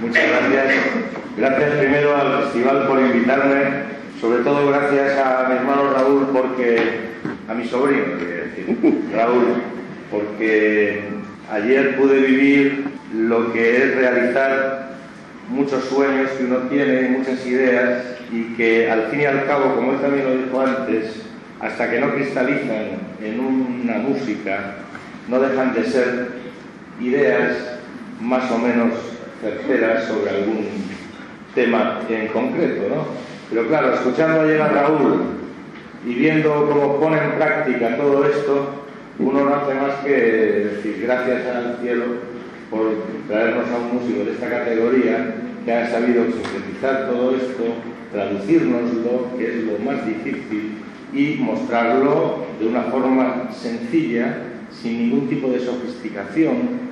Muchas 0.00 0.24
gracias. 0.28 0.76
Gracias 1.36 1.70
primero 1.72 2.16
al 2.16 2.44
festival 2.44 2.86
por 2.86 3.00
invitarme. 3.00 3.90
Sobre 4.18 4.42
todo 4.42 4.66
gracias 4.68 5.18
a 5.18 5.46
mi 5.48 5.56
hermano 5.56 5.92
Raúl 5.92 6.28
porque 6.32 7.10
a 7.46 7.54
mi 7.54 7.66
sobrino, 7.66 8.16
decir, 8.16 8.78
Raúl, 9.14 9.62
porque 10.10 11.04
ayer 11.52 11.96
pude 11.98 12.20
vivir 12.20 12.84
lo 13.14 13.52
que 13.52 13.76
es 13.76 13.94
realizar 13.96 14.94
muchos 15.48 15.84
sueños 15.84 16.30
que 16.30 16.44
uno 16.44 16.58
tiene, 16.68 17.10
muchas 17.10 17.44
ideas 17.46 18.02
y 18.32 18.54
que 18.54 18.90
al 18.90 19.08
fin 19.08 19.20
y 19.20 19.24
al 19.26 19.46
cabo, 19.46 19.74
como 19.74 19.92
él 19.92 20.00
también 20.00 20.24
lo 20.24 20.36
dijo 20.36 20.60
antes, 20.60 21.24
hasta 21.60 21.90
que 21.90 22.00
no 22.00 22.14
cristalizan 22.14 23.00
en 23.22 23.40
una 23.40 23.98
música, 23.98 24.76
no 25.28 25.40
dejan 25.40 25.74
de 25.74 25.84
ser 25.84 26.28
ideas 27.00 27.78
más 28.20 28.50
o 28.50 28.58
menos 28.58 29.09
certeras 29.40 30.04
sobre 30.04 30.30
algún 30.30 30.66
tema 31.54 32.00
en 32.08 32.28
concreto, 32.28 32.82
¿no? 32.88 33.06
Pero 33.50 33.66
claro, 33.68 33.94
escuchando 33.94 34.42
ayer 34.42 34.60
a 34.60 34.68
Raúl 34.68 35.22
y 36.06 36.14
viendo 36.14 36.68
cómo 36.70 37.00
pone 37.00 37.18
en 37.18 37.32
práctica 37.32 37.96
todo 37.96 38.24
esto, 38.24 38.84
uno 39.18 39.44
no 39.44 39.54
hace 39.54 39.74
más 39.74 39.94
que 40.04 40.10
decir 40.10 41.00
gracias 41.02 41.46
al 41.46 41.78
cielo 41.82 42.04
por 42.70 42.92
traernos 43.26 43.68
a 43.68 43.78
un 43.78 43.94
músico 43.94 44.24
de 44.24 44.32
esta 44.32 44.48
categoría 44.48 45.34
que 45.64 45.72
ha 45.72 45.90
sabido 45.90 46.24
sintetizar 46.24 47.08
todo 47.10 47.34
esto, 47.34 47.64
traducirnoslo, 48.12 49.36
que 49.36 49.46
es 49.46 49.64
lo 49.64 49.78
más 49.78 50.06
difícil, 50.06 50.78
y 51.12 51.36
mostrarlo 51.40 52.46
de 52.60 52.68
una 52.68 52.82
forma 52.82 53.50
sencilla, 53.52 54.36
sin 54.70 55.10
ningún 55.10 55.28
tipo 55.28 55.48
de 55.48 55.58
sofisticación, 55.58 56.89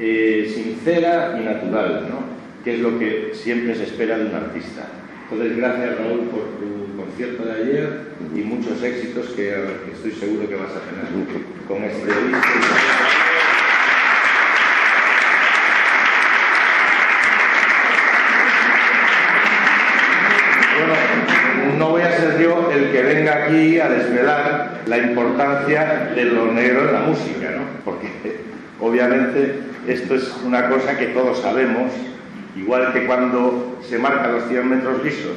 eh, 0.00 0.50
sincera 0.52 1.38
y 1.40 1.44
natural, 1.44 2.06
¿no? 2.08 2.40
que 2.64 2.74
es 2.74 2.80
lo 2.80 2.98
que 2.98 3.30
siempre 3.34 3.74
se 3.74 3.84
espera 3.84 4.18
de 4.18 4.26
un 4.26 4.34
artista. 4.34 4.86
Entonces, 5.30 5.56
gracias 5.56 5.98
Raúl 5.98 6.20
por 6.28 6.42
tu 6.58 6.96
concierto 6.96 7.44
de 7.44 7.52
ayer 7.52 8.00
y 8.34 8.40
muchos 8.40 8.82
éxitos 8.82 9.26
que, 9.28 9.54
que 9.84 9.92
estoy 9.92 10.12
seguro 10.12 10.48
que 10.48 10.56
vas 10.56 10.72
a 10.72 10.80
tener 10.80 11.06
con 11.68 11.84
este 11.84 12.06
disco. 12.06 13.40
Yo 22.40 22.70
el 22.72 22.90
que 22.90 23.02
venga 23.02 23.44
aquí 23.44 23.78
a 23.78 23.88
desvelar 23.88 24.80
la 24.86 24.98
importancia 24.98 26.10
de 26.14 26.24
lo 26.24 26.52
negro 26.52 26.88
en 26.88 26.92
la 26.94 27.00
música, 27.00 27.50
¿no? 27.50 27.62
Porque 27.84 28.08
obviamente 28.80 29.69
esto 29.86 30.14
es 30.14 30.34
una 30.44 30.68
cosa 30.68 30.96
que 30.96 31.06
todos 31.06 31.40
sabemos, 31.40 31.92
igual 32.56 32.92
que 32.92 33.06
cuando 33.06 33.78
se 33.82 33.98
marcan 33.98 34.32
los 34.32 34.48
100 34.48 34.68
metros 34.68 35.04
lisos, 35.04 35.36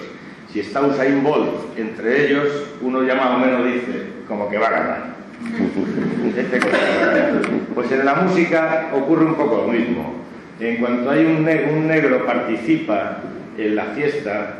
si 0.52 0.59
está 0.59 0.81
Usain 0.81 1.23
Bolt 1.23 1.77
entre 1.77 2.27
ellos, 2.27 2.50
uno 2.81 3.03
ya 3.03 3.16
más 3.16 3.35
o 3.35 3.39
menos 3.39 3.66
dice, 3.66 4.03
como 4.27 4.50
que 4.50 4.58
va 4.58 4.67
a 4.67 4.72
ganar. 4.72 5.13
Pues 7.73 7.91
en 7.91 8.06
la 8.06 8.13
música 8.13 8.91
ocurre 8.94 9.25
un 9.25 9.34
poco 9.34 9.66
lo 9.66 9.73
mismo. 9.73 10.13
En 10.59 10.78
cuanto 10.78 11.09
hay 11.09 11.25
un, 11.25 11.50
un 11.75 11.88
negro 11.88 12.23
participa 12.23 13.17
en 13.57 13.75
la 13.75 13.85
fiesta, 13.85 14.59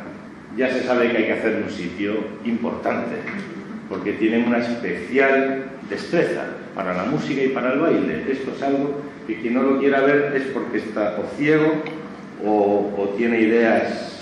ya 0.58 0.70
se 0.70 0.84
sabe 0.84 1.12
que 1.12 1.18
hay 1.18 1.26
que 1.26 1.34
hacer 1.34 1.64
un 1.64 1.70
sitio 1.70 2.16
importante, 2.44 3.18
porque 3.88 4.14
tienen 4.14 4.48
una 4.48 4.58
especial 4.58 5.66
destreza 5.90 6.46
para 6.74 6.96
la 6.96 7.04
música 7.04 7.44
y 7.44 7.50
para 7.50 7.74
el 7.74 7.80
baile. 7.80 8.26
Esto 8.30 8.52
es 8.56 8.64
algo 8.64 9.00
que 9.28 9.40
quien 9.40 9.54
no 9.54 9.64
lo 9.64 9.80
quiera 9.80 10.02
ver 10.02 10.34
es 10.36 10.44
porque 10.54 10.80
está 10.80 11.18
o 11.20 11.38
ciego 11.38 11.74
o, 12.44 12.94
o 12.98 13.10
tiene 13.18 13.40
ideas 13.40 14.18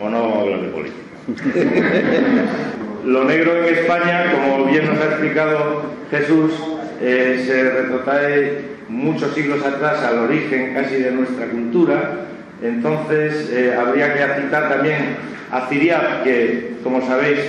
o 0.00 0.08
no 0.08 0.40
habla 0.40 0.58
de 0.58 0.68
política. 0.68 1.02
lo 3.04 3.24
negro 3.24 3.64
en 3.64 3.74
España, 3.74 4.32
como 4.32 4.66
bien 4.66 4.86
nos 4.86 4.98
ha 4.98 5.06
explicado 5.06 5.82
Jesús, 6.10 6.52
eh, 7.00 7.42
se 7.46 7.70
retrotrae 7.70 8.78
muchos 8.88 9.34
siglos 9.34 9.64
atrás 9.64 10.02
al 10.02 10.18
origen 10.20 10.74
casi 10.74 10.96
de 10.96 11.10
nuestra 11.10 11.46
cultura. 11.46 12.26
Entonces 12.62 13.50
eh, 13.52 13.74
habría 13.78 14.14
que 14.14 14.42
citar 14.42 14.68
también 14.68 15.16
a 15.50 15.68
Ciriab, 15.68 16.24
que 16.24 16.72
como 16.82 17.06
sabéis, 17.06 17.40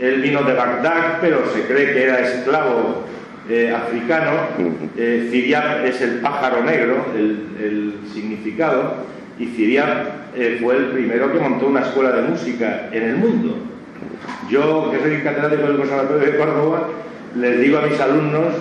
él 0.00 0.20
vino 0.20 0.42
de 0.42 0.54
Bagdad, 0.54 1.18
pero 1.20 1.42
se 1.52 1.62
cree 1.62 1.92
que 1.92 2.04
era 2.04 2.20
esclavo 2.20 3.04
eh, 3.48 3.74
africano. 3.74 4.30
Eh, 4.96 5.28
Ciriab 5.30 5.84
es 5.84 6.00
el 6.02 6.20
pájaro 6.20 6.62
negro, 6.64 7.06
el, 7.16 7.48
el 7.62 7.94
significado, 8.12 8.94
y 9.38 9.46
Ciriab 9.46 10.18
eh, 10.36 10.58
fue 10.60 10.76
el 10.76 10.86
primero 10.86 11.32
que 11.32 11.38
montó 11.38 11.66
una 11.66 11.80
escuela 11.80 12.12
de 12.12 12.28
música 12.28 12.88
en 12.92 13.02
el 13.02 13.16
mundo. 13.16 13.56
Yo, 14.50 14.90
que 14.90 15.00
soy 15.00 15.22
catedrático 15.22 15.62
del 15.62 15.76
Conservatorio 15.78 16.30
de 16.32 16.38
Córdoba, 16.38 16.88
les 17.36 17.60
digo 17.60 17.78
a 17.78 17.82
mis 17.82 18.00
alumnos 18.00 18.54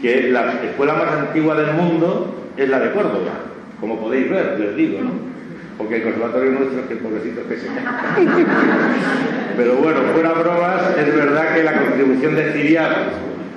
que 0.00 0.30
la 0.30 0.52
escuela 0.62 0.94
más 0.94 1.12
antigua 1.12 1.54
del 1.56 1.74
mundo 1.74 2.50
es 2.56 2.68
la 2.68 2.80
de 2.80 2.92
Córdoba, 2.92 3.32
como 3.80 4.00
podéis 4.00 4.30
ver, 4.30 4.58
les 4.58 4.76
digo, 4.76 5.00
¿no? 5.00 5.28
Porque 5.76 5.96
el 5.96 6.02
conservatorio 6.02 6.50
nuestro 6.52 6.80
es 6.80 6.86
que 6.86 6.96
pobrecito 6.96 7.46
que 7.48 7.56
se 7.56 7.66
Pero 9.56 9.74
bueno, 9.76 10.00
fuera 10.12 10.32
bromas, 10.32 10.96
es 10.96 11.14
verdad 11.14 11.54
que 11.54 11.62
la 11.62 11.78
contribución 11.78 12.34
de 12.34 12.52
Ciriab 12.52 12.90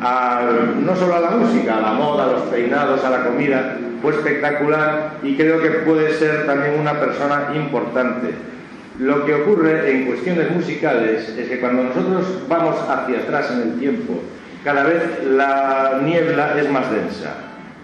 a, 0.02 0.42
no 0.80 0.96
solo 0.96 1.16
a 1.16 1.20
la 1.20 1.32
música, 1.32 1.78
a 1.78 1.82
la 1.82 1.94
moda, 1.94 2.26
a 2.26 2.32
los 2.32 2.42
peinados, 2.44 3.04
a 3.04 3.10
la 3.10 3.24
comida, 3.24 3.78
fue 4.02 4.14
espectacular 4.14 5.18
y 5.22 5.36
creo 5.36 5.62
que 5.62 5.70
puede 5.70 6.14
ser 6.14 6.48
también 6.48 6.80
una 6.80 7.00
persona 7.00 7.52
importante. 7.56 8.34
Lo 9.00 9.26
que 9.26 9.36
ocurre 9.36 9.92
en 9.92 10.06
cuestiones 10.06 10.52
musicales 10.52 11.30
es 11.30 11.48
que 11.48 11.60
cuando 11.60 11.84
nosotros 11.84 12.48
vamos 12.50 12.76
hacia 12.90 13.20
atrás 13.20 13.52
en 13.52 13.62
el 13.62 13.80
tiempo, 13.80 14.22
cada 14.64 14.84
vez 14.84 15.24
la 15.24 16.02
niebla 16.04 16.60
es 16.60 16.70
más 16.70 16.92
densa. 16.92 17.36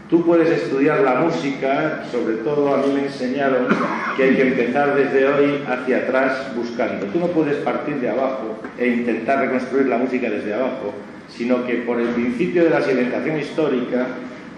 Tú 0.09 0.25
puedes 0.25 0.49
estudiar 0.49 1.01
la 1.01 1.15
música, 1.15 2.03
sobre 2.11 2.35
todo 2.37 2.73
a 2.73 2.77
mí 2.77 2.93
me 2.93 3.07
enseñaron 3.07 3.67
que 4.15 4.23
hay 4.23 4.35
que 4.35 4.41
empezar 4.41 4.95
desde 4.95 5.27
hoy 5.27 5.63
hacia 5.67 5.97
atrás 5.97 6.55
buscando. 6.55 7.07
Tú 7.07 7.19
no 7.19 7.27
puedes 7.27 7.57
partir 7.57 7.95
de 7.95 8.09
abajo 8.09 8.59
e 8.77 8.87
intentar 8.87 9.39
reconstruir 9.39 9.87
la 9.87 9.97
música 9.97 10.29
desde 10.29 10.53
abajo, 10.53 10.93
sino 11.29 11.65
que 11.65 11.75
por 11.75 11.99
el 11.99 12.07
principio 12.09 12.63
de 12.63 12.69
la 12.69 12.81
sedimentación 12.81 13.39
histórica, 13.39 14.07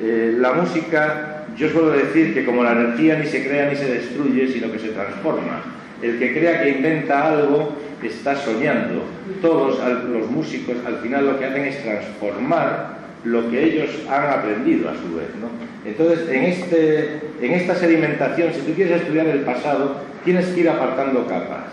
eh, 0.02 0.36
la 0.38 0.54
música, 0.54 1.46
yo 1.58 1.70
suelo 1.70 1.92
decir 1.92 2.34
que 2.34 2.46
como 2.46 2.64
la 2.64 2.72
energía 2.72 3.18
ni 3.20 3.26
se 3.26 3.46
crea 3.46 3.70
ni 3.70 3.76
se 3.76 3.94
destruye, 3.94 4.48
sino 4.48 4.72
que 4.72 4.80
se 4.80 4.90
transforma. 4.90 5.62
El 6.02 6.18
que 6.20 6.34
crea 6.34 6.64
que 6.64 6.70
inventa 6.70 7.28
algo 7.28 7.76
está 8.02 8.36
soñando. 8.36 9.04
Todos 9.42 9.80
los 10.08 10.30
músicos 10.30 10.78
al 10.86 10.98
final 11.00 11.26
lo 11.26 11.40
que 11.40 11.46
hacen 11.46 11.66
es 11.66 11.84
transformar 11.84 13.00
lo 13.26 13.50
que 13.50 13.62
ellos 13.62 13.90
han 14.10 14.30
aprendido 14.30 14.90
a 14.90 14.94
su 14.94 15.16
vez. 15.16 15.28
¿no? 15.42 15.50
Entonces, 15.86 16.30
en, 16.30 16.44
este, 16.44 17.20
en 17.42 17.52
esta 17.52 17.76
sedimentación, 17.76 18.54
si 18.54 18.62
tú 18.62 18.74
quieres 18.74 19.02
estudiar 19.02 19.28
el 19.28 19.42
pasado, 19.42 19.98
tienes 20.24 20.46
que 20.48 20.62
ir 20.62 20.70
apartando 20.70 21.28
capas. 21.28 21.66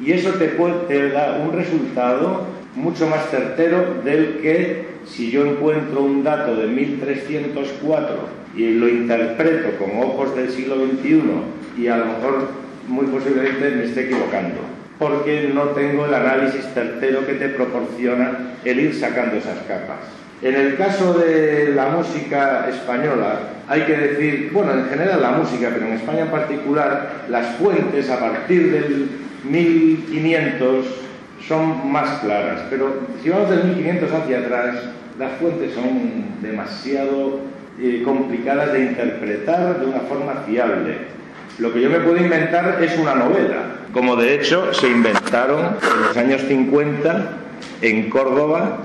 Y 0.00 0.12
eso 0.12 0.30
te, 0.34 0.48
puede, 0.50 0.74
te 0.86 1.10
da 1.10 1.40
un 1.44 1.52
resultado 1.52 2.46
mucho 2.78 3.06
más 3.06 3.28
certero 3.30 3.96
del 4.04 4.38
que 4.40 4.86
si 5.04 5.30
yo 5.30 5.44
encuentro 5.44 6.02
un 6.02 6.22
dato 6.22 6.54
de 6.54 6.66
1304 6.68 8.16
y 8.56 8.70
lo 8.70 8.88
interpreto 8.88 9.76
con 9.78 10.02
ojos 10.02 10.34
del 10.36 10.50
siglo 10.50 10.76
XXI 10.76 11.20
y 11.76 11.88
a 11.88 11.96
lo 11.96 12.06
mejor 12.06 12.48
muy 12.86 13.06
posiblemente 13.06 13.70
me 13.70 13.84
esté 13.84 14.06
equivocando, 14.06 14.60
porque 14.98 15.50
no 15.52 15.64
tengo 15.70 16.06
el 16.06 16.14
análisis 16.14 16.64
certero 16.72 17.26
que 17.26 17.34
te 17.34 17.48
proporciona 17.50 18.54
el 18.64 18.80
ir 18.80 18.94
sacando 18.94 19.36
esas 19.36 19.58
capas. 19.66 19.98
En 20.40 20.54
el 20.54 20.76
caso 20.76 21.14
de 21.14 21.72
la 21.74 21.88
música 21.88 22.68
española, 22.68 23.40
hay 23.66 23.82
que 23.82 23.96
decir, 23.96 24.50
bueno, 24.52 24.72
en 24.72 24.84
general 24.84 25.20
la 25.20 25.32
música, 25.32 25.70
pero 25.74 25.86
en 25.86 25.94
España 25.94 26.22
en 26.22 26.28
particular, 26.28 27.24
las 27.28 27.56
fuentes 27.56 28.08
a 28.08 28.20
partir 28.20 28.70
del 28.70 29.08
1500 29.50 31.07
son 31.46 31.90
más 31.90 32.20
claras, 32.20 32.62
pero 32.70 33.00
si 33.22 33.30
vamos 33.30 33.50
del 33.50 33.64
1500 33.64 34.12
hacia 34.12 34.38
atrás, 34.38 34.76
las 35.18 35.32
fuentes 35.38 35.74
son 35.74 36.42
demasiado 36.42 37.40
eh, 37.80 38.02
complicadas 38.04 38.72
de 38.72 38.80
interpretar 38.80 39.80
de 39.80 39.86
una 39.86 40.00
forma 40.00 40.34
fiable. 40.46 41.18
Lo 41.58 41.72
que 41.72 41.80
yo 41.80 41.90
me 41.90 42.00
puedo 42.00 42.16
inventar 42.16 42.78
es 42.82 42.96
una 42.98 43.14
novela, 43.14 43.78
como 43.92 44.16
de 44.16 44.34
hecho 44.34 44.72
se 44.72 44.88
inventaron 44.88 45.76
en 45.82 46.02
los 46.02 46.16
años 46.16 46.42
50 46.42 47.30
en 47.82 48.10
Córdoba 48.10 48.78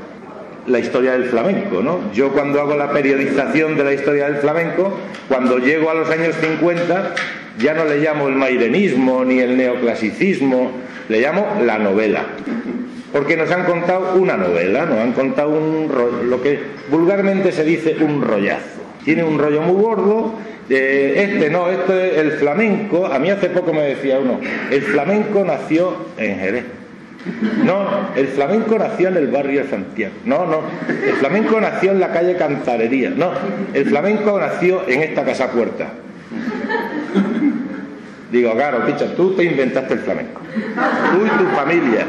la 0.65 0.79
historia 0.79 1.11
del 1.13 1.25
flamenco, 1.25 1.81
¿no? 1.81 2.11
Yo 2.13 2.31
cuando 2.31 2.61
hago 2.61 2.75
la 2.75 2.91
periodización 2.91 3.75
de 3.75 3.83
la 3.83 3.93
historia 3.93 4.25
del 4.25 4.37
flamenco, 4.37 4.97
cuando 5.27 5.59
llego 5.59 5.89
a 5.89 5.93
los 5.93 6.09
años 6.09 6.35
50, 6.39 7.15
ya 7.59 7.73
no 7.73 7.85
le 7.85 7.99
llamo 7.99 8.27
el 8.27 8.35
mairenismo 8.35 9.25
ni 9.25 9.39
el 9.39 9.57
neoclasicismo, 9.57 10.71
le 11.09 11.21
llamo 11.21 11.45
la 11.63 11.77
novela. 11.79 12.23
Porque 13.11 13.37
nos 13.37 13.51
han 13.51 13.65
contado 13.65 14.15
una 14.15 14.37
novela, 14.37 14.85
nos 14.85 14.99
han 14.99 15.13
contado 15.13 15.49
un 15.49 15.89
lo 16.29 16.41
que 16.41 16.59
vulgarmente 16.89 17.51
se 17.51 17.63
dice 17.63 17.95
un 18.01 18.21
rollazo. 18.21 18.81
Tiene 19.05 19.23
un 19.23 19.37
rollo 19.37 19.61
muy 19.61 19.81
gordo, 19.81 20.33
este 20.69 21.49
no, 21.49 21.69
este 21.69 22.19
el 22.19 22.31
flamenco, 22.33 23.05
a 23.05 23.19
mí 23.19 23.29
hace 23.29 23.49
poco 23.49 23.73
me 23.73 23.81
decía 23.81 24.19
uno, 24.19 24.39
el 24.71 24.81
flamenco 24.81 25.43
nació 25.43 25.93
en 26.17 26.39
Jerez. 26.39 26.65
No, 27.63 27.85
el 28.15 28.27
flamenco 28.27 28.77
nació 28.77 29.07
en 29.07 29.17
el 29.17 29.27
barrio 29.27 29.63
de 29.63 29.69
Santiago. 29.69 30.13
No, 30.25 30.45
no, 30.45 30.61
el 30.89 31.13
flamenco 31.13 31.61
nació 31.61 31.91
en 31.91 31.99
la 31.99 32.11
calle 32.11 32.35
Cantarería. 32.35 33.11
No, 33.11 33.31
el 33.73 33.85
flamenco 33.85 34.37
nació 34.39 34.87
en 34.87 35.03
esta 35.03 35.23
casa 35.23 35.51
puerta. 35.51 35.89
Digo, 38.33 38.51
claro, 38.55 38.83
picha, 38.83 39.13
tú 39.15 39.35
te 39.35 39.43
inventaste 39.43 39.93
el 39.93 39.99
flamenco. 39.99 40.41
Tú 40.41 41.23
y 41.23 41.29
tu 41.37 41.45
familia. 41.55 42.07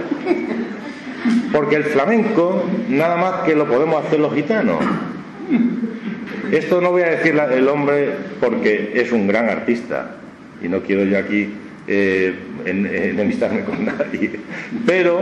Porque 1.53 1.77
el 1.77 1.85
flamenco, 1.85 2.65
nada 2.89 3.17
más 3.17 3.33
que 3.45 3.55
lo 3.55 3.69
podemos 3.69 4.03
hacer 4.03 4.21
los 4.21 4.35
gitanos. 4.35 4.79
Esto 6.51 6.81
no 6.81 6.93
voy 6.93 7.03
a 7.03 7.11
decir 7.11 7.39
el 7.53 7.69
hombre 7.69 8.09
porque 8.41 8.93
es 8.95 9.13
un 9.13 9.27
gran 9.27 9.51
artista. 9.51 10.13
Y 10.63 10.69
no 10.69 10.81
quiero 10.81 11.05
yo 11.05 11.19
aquí 11.19 11.53
eh, 11.87 12.35
enemistarme 12.65 13.65
con 13.65 13.85
nadie. 13.85 14.41
Pero 14.87 15.21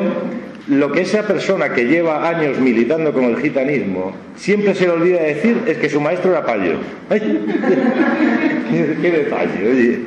lo 0.69 0.93
que 0.93 1.01
esa 1.01 1.27
persona 1.27 1.73
que 1.73 1.87
lleva 1.87 2.29
años 2.29 2.61
militando 2.61 3.13
con 3.13 3.25
el 3.25 3.39
gitanismo 3.39 4.15
siempre 4.37 4.77
se 4.77 4.87
le 4.87 4.93
olvida 4.93 5.21
decir 5.21 5.63
es 5.67 5.79
que 5.79 5.91
su 5.91 6.01
maestro 6.01 6.31
era 6.31 6.47
payo. 6.47 6.77
qué, 7.11 9.11
detalle, 9.11 9.69
oye. 9.69 9.99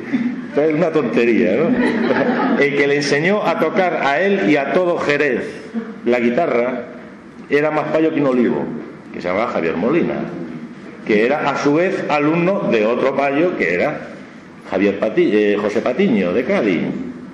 Es 0.56 0.72
una 0.72 0.90
tontería, 0.90 1.56
¿no? 1.56 2.58
El 2.58 2.76
que 2.76 2.86
le 2.86 2.96
enseñó 2.96 3.46
a 3.46 3.58
tocar 3.58 4.00
a 4.02 4.20
él 4.20 4.48
y 4.48 4.56
a 4.56 4.72
todo 4.72 4.96
Jerez 4.98 5.44
la 6.06 6.18
guitarra 6.18 6.84
era 7.50 7.70
más 7.70 7.88
payo 7.88 8.12
que 8.12 8.20
un 8.20 8.28
olivo, 8.28 8.64
que 9.12 9.20
se 9.20 9.28
llamaba 9.28 9.48
Javier 9.48 9.76
Molina, 9.76 10.14
que 11.06 11.26
era 11.26 11.50
a 11.50 11.56
su 11.58 11.74
vez 11.74 12.04
alumno 12.08 12.68
de 12.70 12.86
otro 12.86 13.14
payo 13.14 13.56
que 13.58 13.74
era 13.74 14.08
Javier 14.70 14.98
eh, 15.16 15.58
José 15.60 15.80
Patiño 15.80 16.32
de 16.32 16.44
Cádiz. 16.44 16.82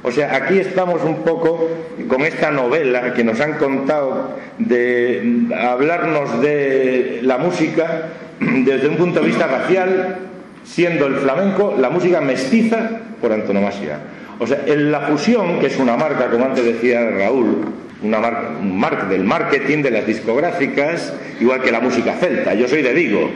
O 0.02 0.10
sea, 0.10 0.34
aquí 0.34 0.58
estamos 0.58 1.04
un 1.04 1.22
poco 1.22 1.68
con 2.08 2.22
esta 2.22 2.50
novela 2.50 3.14
que 3.14 3.22
nos 3.22 3.40
han 3.40 3.52
contado 3.54 4.36
de 4.58 5.46
hablarnos 5.56 6.40
de 6.40 7.20
la 7.22 7.38
música 7.38 8.08
desde 8.40 8.88
un 8.88 8.96
punto 8.96 9.20
de 9.20 9.26
vista 9.26 9.46
racial, 9.46 10.18
siendo 10.64 11.06
el 11.06 11.17
flamenco 11.17 11.76
la 11.79 11.91
música 11.91 12.20
mestiza 12.20 12.91
por 13.20 13.32
antonomasia. 13.32 13.99
O 14.38 14.47
sea, 14.47 14.62
en 14.67 14.91
la 14.91 15.00
fusión, 15.00 15.61
que 15.61 15.67
es 15.67 15.79
una 15.79 15.97
marca, 15.97 16.31
como 16.31 16.44
antes 16.44 16.64
decía 16.64 17.09
Raúl, 17.11 17.64
una 18.03 18.19
marca, 18.19 18.49
un 18.61 19.09
del 19.09 19.25
marketing 19.25 19.82
de 19.82 19.91
las 19.91 20.06
discográficas, 20.06 21.12
igual 21.41 21.62
que 21.62 21.70
la 21.70 21.81
música 21.81 22.14
celta. 22.14 22.55
Yo 22.55 22.67
soy 22.67 22.82
de 22.82 22.93
Vigo, 22.93 23.31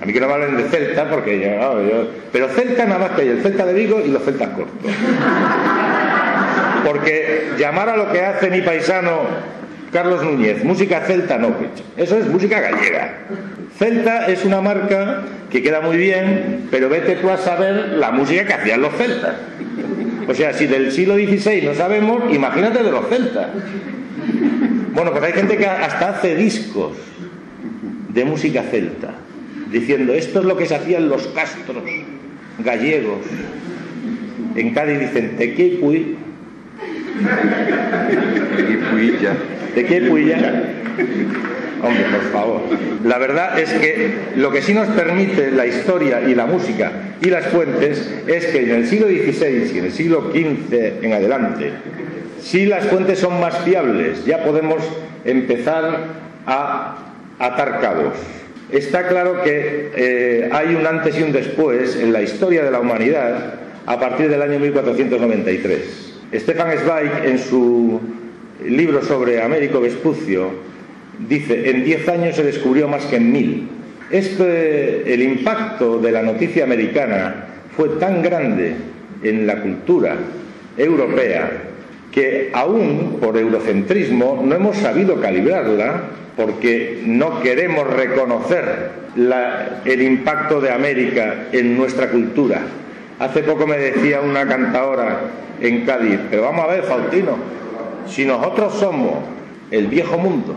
a 0.00 0.04
mí 0.04 0.12
que 0.12 0.20
no 0.20 0.26
me 0.26 0.34
hablen 0.34 0.56
de 0.56 0.64
Celta, 0.64 1.08
porque 1.08 1.58
Pero 2.32 2.48
Celta 2.48 2.84
nada 2.84 2.98
más 2.98 3.10
que 3.12 3.22
hay 3.22 3.28
el 3.28 3.42
Celta 3.42 3.64
de 3.64 3.72
Vigo 3.72 4.02
y 4.04 4.08
los 4.08 4.22
Celtas 4.22 4.48
cortos. 4.50 4.92
Porque 6.84 7.52
llamar 7.58 7.88
a 7.88 7.96
lo 7.96 8.10
que 8.10 8.20
hace 8.20 8.50
mi 8.50 8.60
paisano 8.60 9.20
Carlos 9.92 10.24
Núñez, 10.24 10.64
música 10.64 11.00
celta 11.00 11.36
no, 11.36 11.54
eso 11.98 12.16
es 12.16 12.26
música 12.26 12.60
gallega. 12.60 13.18
Celta 13.78 14.26
es 14.26 14.44
una 14.44 14.62
marca 14.62 15.22
que 15.50 15.62
queda 15.62 15.82
muy 15.82 15.98
bien, 15.98 16.68
pero 16.70 16.88
vete 16.88 17.16
tú 17.16 17.28
a 17.28 17.36
saber 17.36 17.90
la 17.98 18.10
música 18.10 18.46
que 18.46 18.54
hacían 18.54 18.80
los 18.80 18.94
celtas. 18.94 19.34
O 20.26 20.34
sea, 20.34 20.54
si 20.54 20.66
del 20.66 20.92
siglo 20.92 21.16
XVI 21.16 21.62
no 21.62 21.74
sabemos, 21.74 22.32
imagínate 22.32 22.82
de 22.82 22.90
los 22.90 23.06
celtas. 23.08 23.48
Bueno, 24.94 25.10
pues 25.10 25.22
hay 25.24 25.32
gente 25.32 25.58
que 25.58 25.66
hasta 25.66 26.10
hace 26.10 26.36
discos 26.36 26.96
de 28.08 28.24
música 28.24 28.62
celta 28.62 29.14
diciendo, 29.70 30.14
esto 30.14 30.40
es 30.40 30.44
lo 30.46 30.56
que 30.56 30.66
se 30.66 30.74
hacía 30.74 30.98
en 30.98 31.08
los 31.08 31.26
castros 31.28 31.82
gallegos. 32.58 33.18
En 34.54 34.72
Cádiz 34.72 35.00
dicen, 35.00 35.36
tequipui. 39.74 40.26
Tequepuilla. 40.26 40.62
Hombre, 41.82 42.04
por 42.12 42.30
favor. 42.30 42.60
La 43.04 43.18
verdad 43.18 43.58
es 43.58 43.72
que 43.72 44.14
lo 44.36 44.52
que 44.52 44.62
sí 44.62 44.72
nos 44.72 44.86
permite 44.88 45.50
la 45.50 45.66
historia 45.66 46.20
y 46.22 46.34
la 46.34 46.46
música 46.46 46.92
y 47.20 47.28
las 47.28 47.46
fuentes 47.46 48.08
es 48.28 48.46
que 48.46 48.62
en 48.62 48.70
el 48.70 48.86
siglo 48.86 49.08
XVI 49.08 49.72
y 49.74 49.78
en 49.78 49.84
el 49.86 49.92
siglo 49.92 50.30
XV 50.30 51.04
en 51.04 51.12
adelante, 51.12 51.70
si 52.40 52.66
las 52.66 52.86
fuentes 52.86 53.18
son 53.18 53.40
más 53.40 53.58
fiables, 53.58 54.24
ya 54.24 54.44
podemos 54.44 54.78
empezar 55.24 55.98
a 56.46 56.98
atar 57.40 57.80
cabos. 57.80 58.14
Está 58.70 59.08
claro 59.08 59.42
que 59.42 59.90
eh, 59.96 60.50
hay 60.52 60.76
un 60.76 60.86
antes 60.86 61.18
y 61.18 61.22
un 61.22 61.32
después 61.32 61.96
en 61.96 62.12
la 62.12 62.22
historia 62.22 62.62
de 62.62 62.70
la 62.70 62.78
humanidad 62.78 63.54
a 63.86 63.98
partir 63.98 64.28
del 64.28 64.40
año 64.40 64.60
1493. 64.60 66.12
Stefan 66.32 66.78
Zweig, 66.78 67.10
en 67.24 67.38
su 67.38 68.00
libro 68.68 69.02
sobre 69.02 69.42
Américo 69.42 69.80
Vespucio, 69.80 70.50
dice, 71.28 71.70
en 71.70 71.84
diez 71.84 72.08
años 72.08 72.36
se 72.36 72.44
descubrió 72.44 72.88
más 72.88 73.04
que 73.06 73.16
en 73.16 73.32
mil. 73.32 73.68
Este, 74.10 75.12
el 75.12 75.22
impacto 75.22 75.98
de 75.98 76.12
la 76.12 76.22
noticia 76.22 76.64
americana 76.64 77.46
fue 77.76 77.88
tan 78.00 78.22
grande 78.22 78.74
en 79.22 79.46
la 79.46 79.62
cultura 79.62 80.16
europea 80.76 81.50
que 82.12 82.50
aún 82.52 83.18
por 83.20 83.38
eurocentrismo 83.38 84.42
no 84.44 84.54
hemos 84.54 84.76
sabido 84.76 85.20
calibrarla 85.20 86.02
porque 86.36 87.02
no 87.06 87.40
queremos 87.40 87.86
reconocer 87.86 88.90
el 89.84 90.02
impacto 90.02 90.60
de 90.60 90.70
América 90.70 91.46
en 91.52 91.76
nuestra 91.76 92.10
cultura. 92.10 92.60
Hace 93.18 93.42
poco 93.42 93.66
me 93.66 93.78
decía 93.78 94.20
una 94.20 94.46
cantadora 94.46 95.20
en 95.60 95.84
Cádiz, 95.84 96.18
pero 96.30 96.42
vamos 96.42 96.64
a 96.64 96.72
ver, 96.72 96.82
Faustino, 96.84 97.36
si 98.06 98.24
nosotros 98.24 98.74
somos 98.74 99.14
el 99.70 99.86
viejo 99.86 100.18
mundo 100.18 100.56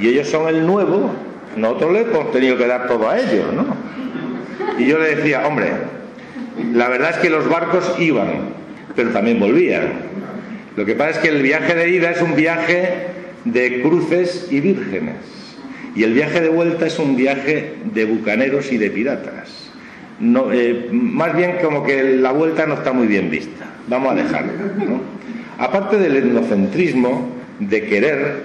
y 0.00 0.08
ellos 0.08 0.28
son 0.28 0.48
el 0.48 0.66
nuevo, 0.66 1.10
nosotros 1.56 1.92
le 1.92 2.00
hemos 2.02 2.30
tenido 2.32 2.56
que 2.56 2.66
dar 2.66 2.86
todo 2.86 3.08
a 3.08 3.18
ellos, 3.18 3.52
¿no? 3.52 3.66
Y 4.78 4.86
yo 4.86 4.98
le 4.98 5.16
decía, 5.16 5.46
hombre, 5.46 5.72
la 6.72 6.88
verdad 6.88 7.10
es 7.10 7.16
que 7.16 7.30
los 7.30 7.48
barcos 7.48 7.96
iban, 7.98 8.50
pero 8.94 9.10
también 9.10 9.40
volvían. 9.40 9.92
Lo 10.76 10.84
que 10.84 10.94
pasa 10.94 11.10
es 11.10 11.18
que 11.18 11.28
el 11.28 11.42
viaje 11.42 11.74
de 11.74 11.90
ida 11.90 12.10
es 12.10 12.22
un 12.22 12.36
viaje 12.36 13.08
de 13.44 13.82
cruces 13.82 14.48
y 14.50 14.60
vírgenes. 14.60 15.16
Y 15.96 16.04
el 16.04 16.14
viaje 16.14 16.40
de 16.40 16.48
vuelta 16.48 16.86
es 16.86 16.98
un 16.98 17.16
viaje 17.16 17.74
de 17.92 18.04
bucaneros 18.04 18.70
y 18.70 18.78
de 18.78 18.90
piratas. 18.90 19.70
No, 20.20 20.52
eh, 20.52 20.88
más 20.92 21.36
bien 21.36 21.56
como 21.62 21.82
que 21.82 22.16
la 22.16 22.32
vuelta 22.32 22.66
no 22.66 22.74
está 22.74 22.92
muy 22.92 23.06
bien 23.06 23.30
vista. 23.30 23.66
Vamos 23.88 24.12
a 24.12 24.14
dejarlo. 24.14 24.52
Aparte 25.58 25.98
del 25.98 26.16
etnocentrismo 26.16 27.28
de 27.58 27.84
querer 27.86 28.44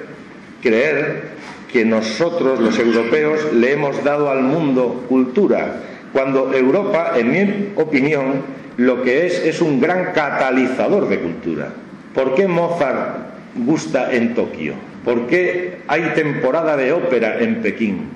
creer 0.64 1.34
que 1.72 1.86
nosotros, 1.86 2.60
los 2.60 2.78
europeos, 2.80 3.54
le 3.54 3.74
hemos 3.74 4.04
dado 4.04 4.32
al 4.32 4.42
mundo 4.42 5.06
cultura, 5.08 5.76
cuando 6.12 6.52
Europa, 6.54 7.14
en 7.16 7.32
mi 7.32 7.70
opinión, 7.76 8.42
lo 8.78 9.04
que 9.04 9.28
es 9.28 9.40
es 9.46 9.62
un 9.62 9.80
gran 9.80 10.14
catalizador 10.14 11.08
de 11.08 11.20
cultura. 11.20 11.70
¿Por 12.16 12.34
qué 12.34 12.48
Mozart 12.48 13.18
gusta 13.56 14.12
en 14.12 14.34
Tokio? 14.34 14.74
¿Por 15.06 15.28
qué 15.28 15.78
hay 15.88 16.14
temporada 16.16 16.78
de 16.78 16.94
ópera 16.94 17.40
en 17.40 17.62
Pekín? 17.62 18.10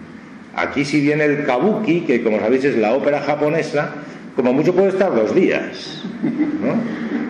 Aquí 0.56 0.86
si 0.86 1.02
viene 1.02 1.26
el 1.26 1.46
kabuki, 1.46 2.02
que 2.02 2.24
como 2.24 2.40
sabéis 2.40 2.64
es 2.66 2.78
la 2.78 2.94
ópera 2.94 3.22
japonesa, 3.22 3.92
como 4.38 4.54
mucho 4.54 4.74
puede 4.74 4.90
estar 4.90 5.14
dos 5.14 5.36
días, 5.36 6.04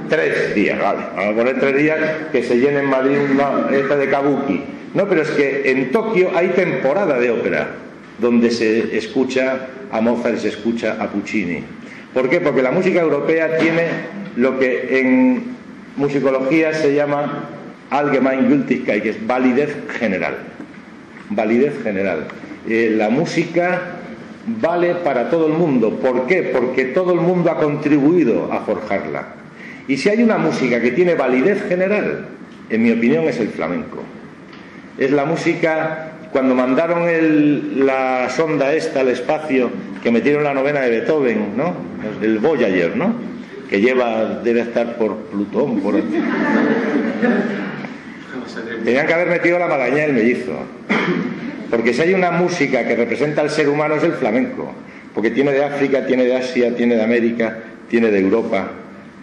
Tres 0.10 0.56
días, 0.56 0.80
vale. 0.80 1.00
Vamos 1.16 1.34
a 1.34 1.36
poner 1.36 1.60
tres 1.60 1.78
días 1.78 2.00
que 2.32 2.42
se 2.42 2.58
llene 2.60 2.80
en 2.80 2.86
Madrid 2.86 3.18
una 3.30 3.76
esta 3.76 3.98
de 3.98 4.10
kabuki. 4.10 4.64
No, 4.94 5.08
pero 5.08 5.22
es 5.22 5.30
que 5.32 5.70
en 5.70 5.92
Tokio 5.92 6.30
hay 6.34 6.50
temporada 6.50 7.20
de 7.20 7.30
ópera, 7.30 7.72
donde 8.18 8.52
se 8.52 8.98
escucha 8.98 9.68
a 9.92 10.00
Mozart 10.00 10.36
y 10.36 10.40
se 10.40 10.48
escucha 10.50 10.96
a 11.00 11.10
Puccini. 11.10 11.62
¿Por 12.14 12.30
qué? 12.30 12.40
Porque 12.40 12.62
la 12.62 12.72
música 12.72 13.02
europea 13.02 13.58
tiene 13.58 13.84
lo 14.38 14.58
que 14.60 15.00
en 15.00 15.44
musicología 15.98 16.74
se 16.74 16.94
llama 16.94 17.50
Allgemeingültigkeit, 17.90 19.04
que 19.04 19.10
es 19.10 19.28
validez 19.28 19.76
general. 20.00 20.36
Validez 21.30 21.84
general. 21.84 22.28
Eh, 22.70 22.94
la 22.96 23.10
música 23.10 23.97
vale 24.48 24.96
para 24.96 25.30
todo 25.30 25.48
el 25.48 25.54
mundo. 25.54 25.92
¿Por 26.00 26.26
qué? 26.26 26.52
Porque 26.54 26.86
todo 26.86 27.14
el 27.14 27.20
mundo 27.20 27.52
ha 27.52 27.58
contribuido 27.58 28.52
a 28.52 28.62
forjarla. 28.62 29.28
Y 29.88 29.98
si 29.98 30.10
hay 30.10 30.24
una 30.24 30.38
música 30.38 30.82
que 30.82 30.92
tiene 30.92 31.16
validez 31.16 31.64
general, 31.68 32.26
en 32.70 32.84
mi 32.84 32.92
opinión 32.92 33.26
es 33.26 33.40
el 33.40 33.50
flamenco. 33.50 34.00
Es 34.98 35.12
la 35.12 35.26
música, 35.26 36.12
cuando 36.32 36.56
mandaron 36.56 37.06
la 37.86 38.30
sonda 38.30 38.74
esta 38.74 39.02
al 39.02 39.10
espacio, 39.10 39.70
que 40.02 40.12
metieron 40.12 40.44
la 40.44 40.54
novena 40.54 40.82
de 40.82 40.90
Beethoven, 40.90 41.56
¿no? 41.56 41.74
El 42.22 42.40
Voyager, 42.40 42.96
¿no? 42.96 43.14
Que 43.70 43.82
lleva, 43.82 44.40
debe 44.44 44.62
estar 44.62 44.98
por 44.98 45.16
Plutón, 45.16 45.82
por... 45.82 45.96
Tenían 48.84 49.06
que 49.06 49.14
haber 49.14 49.28
metido 49.28 49.60
la 49.60 49.68
malaña 49.68 50.04
del 50.04 50.14
mellizo. 50.14 50.54
Porque 51.70 51.94
si 51.94 52.02
hay 52.02 52.14
una 52.14 52.32
música 52.32 52.88
que 52.88 52.96
representa 52.96 53.42
al 53.42 53.50
ser 53.50 53.70
humano 53.70 53.96
es 53.96 54.04
el 54.04 54.14
flamenco. 54.14 54.74
Porque 55.14 55.32
tiene 55.32 55.52
de 55.52 55.64
África, 55.64 56.06
tiene 56.06 56.26
de 56.26 56.36
Asia, 56.36 56.76
tiene 56.76 56.96
de 56.96 57.04
América, 57.04 57.58
tiene 57.90 58.12
de 58.12 58.20
Europa, 58.20 58.72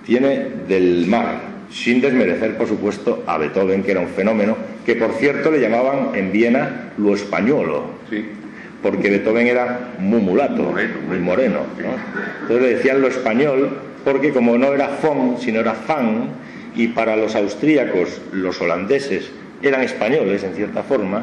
tiene 0.04 0.46
del 0.68 1.06
mar. 1.06 1.54
Sin 1.70 2.00
desmerecer, 2.00 2.56
por 2.56 2.68
supuesto, 2.68 3.24
a 3.26 3.38
Beethoven, 3.38 3.82
que 3.82 3.92
era 3.92 4.00
un 4.00 4.08
fenómeno, 4.08 4.56
que 4.84 4.96
por 4.96 5.14
cierto 5.14 5.50
le 5.50 5.60
llamaban 5.60 6.10
en 6.14 6.30
Viena 6.30 6.92
lo 6.98 7.14
españolo. 7.14 7.84
Porque 8.82 9.10
Beethoven 9.10 9.46
era 9.46 9.94
muy 9.98 10.20
mulato, 10.20 10.74
muy 11.08 11.18
moreno. 11.18 11.60
Entonces 12.42 12.62
le 12.62 12.74
decían 12.76 13.00
lo 13.00 13.08
español 13.08 13.70
porque 14.04 14.32
como 14.32 14.58
no 14.58 14.72
era 14.74 14.88
fon, 14.88 15.38
sino 15.40 15.60
era 15.60 15.72
fan, 15.72 16.28
y 16.76 16.88
para 16.88 17.16
los 17.16 17.34
austríacos, 17.34 18.20
los 18.32 18.60
holandeses, 18.60 19.30
eran 19.62 19.82
españoles 19.82 20.44
en 20.44 20.54
cierta 20.54 20.82
forma, 20.82 21.22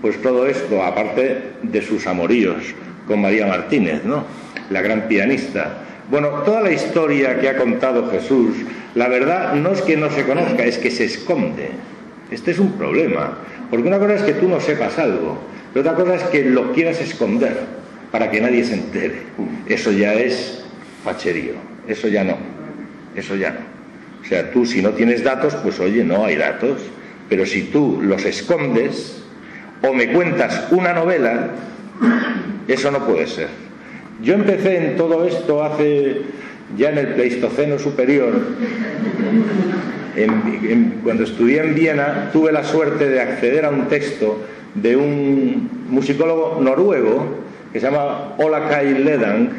pues 0.00 0.20
todo 0.22 0.46
esto, 0.46 0.82
aparte 0.82 1.42
de 1.62 1.82
sus 1.82 2.06
amoríos 2.06 2.74
con 3.06 3.20
María 3.20 3.46
Martínez, 3.46 4.04
¿no? 4.04 4.24
la 4.70 4.80
gran 4.80 5.08
pianista. 5.08 5.78
Bueno, 6.10 6.28
toda 6.44 6.62
la 6.62 6.72
historia 6.72 7.38
que 7.38 7.48
ha 7.48 7.56
contado 7.56 8.10
Jesús, 8.10 8.56
la 8.94 9.08
verdad 9.08 9.54
no 9.54 9.70
es 9.70 9.82
que 9.82 9.96
no 9.96 10.10
se 10.10 10.24
conozca, 10.24 10.64
es 10.64 10.78
que 10.78 10.90
se 10.90 11.04
esconde. 11.04 11.68
Este 12.30 12.52
es 12.52 12.58
un 12.58 12.72
problema, 12.72 13.38
porque 13.68 13.88
una 13.88 13.98
cosa 13.98 14.14
es 14.14 14.22
que 14.22 14.34
tú 14.34 14.48
no 14.48 14.60
sepas 14.60 14.98
algo, 14.98 15.38
pero 15.72 15.88
otra 15.88 16.02
cosa 16.02 16.16
es 16.16 16.22
que 16.24 16.44
lo 16.44 16.72
quieras 16.72 17.00
esconder 17.00 17.56
para 18.10 18.30
que 18.30 18.40
nadie 18.40 18.64
se 18.64 18.74
entere. 18.74 19.22
Eso 19.68 19.92
ya 19.92 20.14
es 20.14 20.64
facherío, 21.04 21.54
eso 21.86 22.08
ya 22.08 22.24
no, 22.24 22.36
eso 23.14 23.36
ya 23.36 23.50
no. 23.50 23.60
O 24.22 24.24
sea, 24.28 24.50
tú 24.52 24.66
si 24.66 24.82
no 24.82 24.90
tienes 24.90 25.24
datos, 25.24 25.54
pues 25.56 25.80
oye, 25.80 26.04
no 26.04 26.24
hay 26.24 26.36
datos, 26.36 26.80
pero 27.28 27.46
si 27.46 27.62
tú 27.62 28.00
los 28.02 28.24
escondes, 28.24 29.19
o 29.82 29.92
me 29.92 30.12
cuentas 30.12 30.68
una 30.70 30.92
novela, 30.92 31.50
eso 32.68 32.90
no 32.90 33.06
puede 33.06 33.26
ser. 33.26 33.48
Yo 34.22 34.34
empecé 34.34 34.76
en 34.76 34.96
todo 34.96 35.26
esto 35.26 35.64
hace 35.64 36.22
ya 36.76 36.90
en 36.90 36.98
el 36.98 37.08
Pleistoceno 37.14 37.78
superior. 37.78 38.32
cuando 41.02 41.24
estudié 41.24 41.62
en 41.62 41.74
Viena 41.74 42.30
tuve 42.32 42.52
la 42.52 42.64
suerte 42.64 43.08
de 43.08 43.20
acceder 43.20 43.64
a 43.64 43.70
un 43.70 43.88
texto 43.88 44.42
de 44.74 44.96
un 44.96 45.70
musicólogo 45.88 46.60
noruego 46.60 47.38
que 47.72 47.80
se 47.80 47.86
llama 47.86 48.34
Kai 48.68 49.02
Ledang, 49.02 49.50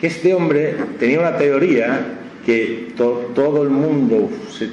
que 0.00 0.06
este 0.06 0.34
hombre 0.34 0.74
tenía 0.98 1.18
una 1.18 1.36
teoría 1.36 2.00
que 2.46 2.88
todo 2.96 3.62
el 3.62 3.70
mundo, 3.70 4.30
se, 4.50 4.70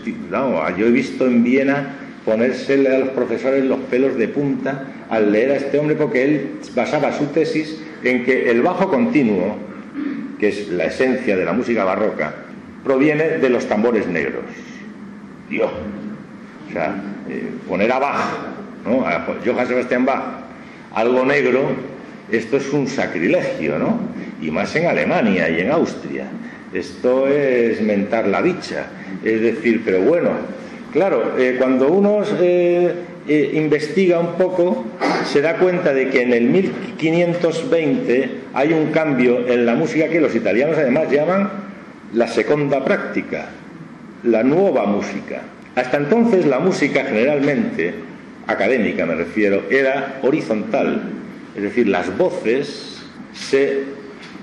yo 0.78 0.86
he 0.86 0.92
visto 0.92 1.26
en 1.26 1.44
Viena 1.44 2.05
ponérsele 2.26 2.94
a 2.94 3.00
los 3.00 3.10
profesores 3.10 3.64
los 3.64 3.80
pelos 3.82 4.18
de 4.18 4.28
punta 4.28 4.88
al 5.10 5.32
leer 5.32 5.52
a 5.52 5.56
este 5.58 5.78
hombre 5.78 5.96
porque 5.96 6.26
él 6.26 6.52
basaba 6.74 7.14
su 7.14 7.28
tesis 7.28 7.80
en 8.04 8.26
que 8.26 8.50
el 8.50 8.62
bajo 8.62 8.90
continuo, 8.90 9.56
que 10.40 10.50
es 10.50 10.70
la 10.70 10.86
esencia 10.86 11.38
de 11.38 11.46
la 11.46 11.54
música 11.54 11.84
barroca, 11.84 12.34
proviene 12.84 13.38
de 13.38 13.50
los 13.50 13.68
tambores 13.68 14.08
negros. 14.08 14.44
Dios. 15.50 15.72
O 16.68 16.72
sea, 16.74 16.96
eh, 17.30 17.44
poner 17.68 17.92
a 17.92 18.00
Bach, 18.00 18.22
¿no? 18.86 19.06
Johann 19.46 19.68
Sebastian 19.68 20.06
Bach, 20.06 20.24
algo 20.94 21.26
negro, 21.26 21.70
esto 22.32 22.58
es 22.58 22.74
un 22.74 22.88
sacrilegio, 22.88 23.78
¿no? 23.78 24.00
Y 24.42 24.52
más 24.52 24.76
en 24.76 24.88
Alemania 24.88 25.50
y 25.50 25.62
en 25.62 25.72
Austria. 25.72 26.26
Esto 26.74 27.28
es 27.28 27.82
mentar 27.82 28.28
la 28.28 28.42
dicha. 28.42 28.88
Es 29.24 29.42
decir, 29.42 29.82
pero 29.86 30.02
bueno, 30.02 30.32
Claro, 30.96 31.38
eh, 31.38 31.58
cuando 31.58 31.92
uno 31.92 32.24
eh, 32.40 32.94
eh, 33.28 33.52
investiga 33.56 34.18
un 34.18 34.36
poco, 34.36 34.86
se 35.26 35.42
da 35.42 35.58
cuenta 35.58 35.94
de 35.94 36.08
que 36.08 36.22
en 36.22 36.32
el 36.32 36.44
1520 36.44 38.30
hay 38.54 38.72
un 38.72 38.92
cambio 38.94 39.46
en 39.46 39.66
la 39.66 39.76
música 39.76 40.08
que 40.08 40.22
los 40.22 40.34
italianos 40.34 40.78
además 40.78 41.12
llaman 41.12 41.52
la 42.14 42.30
seconda 42.30 42.86
práctica, 42.86 43.50
la 44.24 44.44
nueva 44.44 44.86
música. 44.86 45.42
Hasta 45.76 45.98
entonces 45.98 46.46
la 46.46 46.60
música 46.60 47.04
generalmente, 47.04 47.94
académica 48.48 49.06
me 49.06 49.16
refiero, 49.16 49.64
era 49.70 50.20
horizontal, 50.22 51.02
es 51.58 51.62
decir, 51.62 51.90
las 51.90 52.18
voces 52.18 53.04
se 53.34 53.84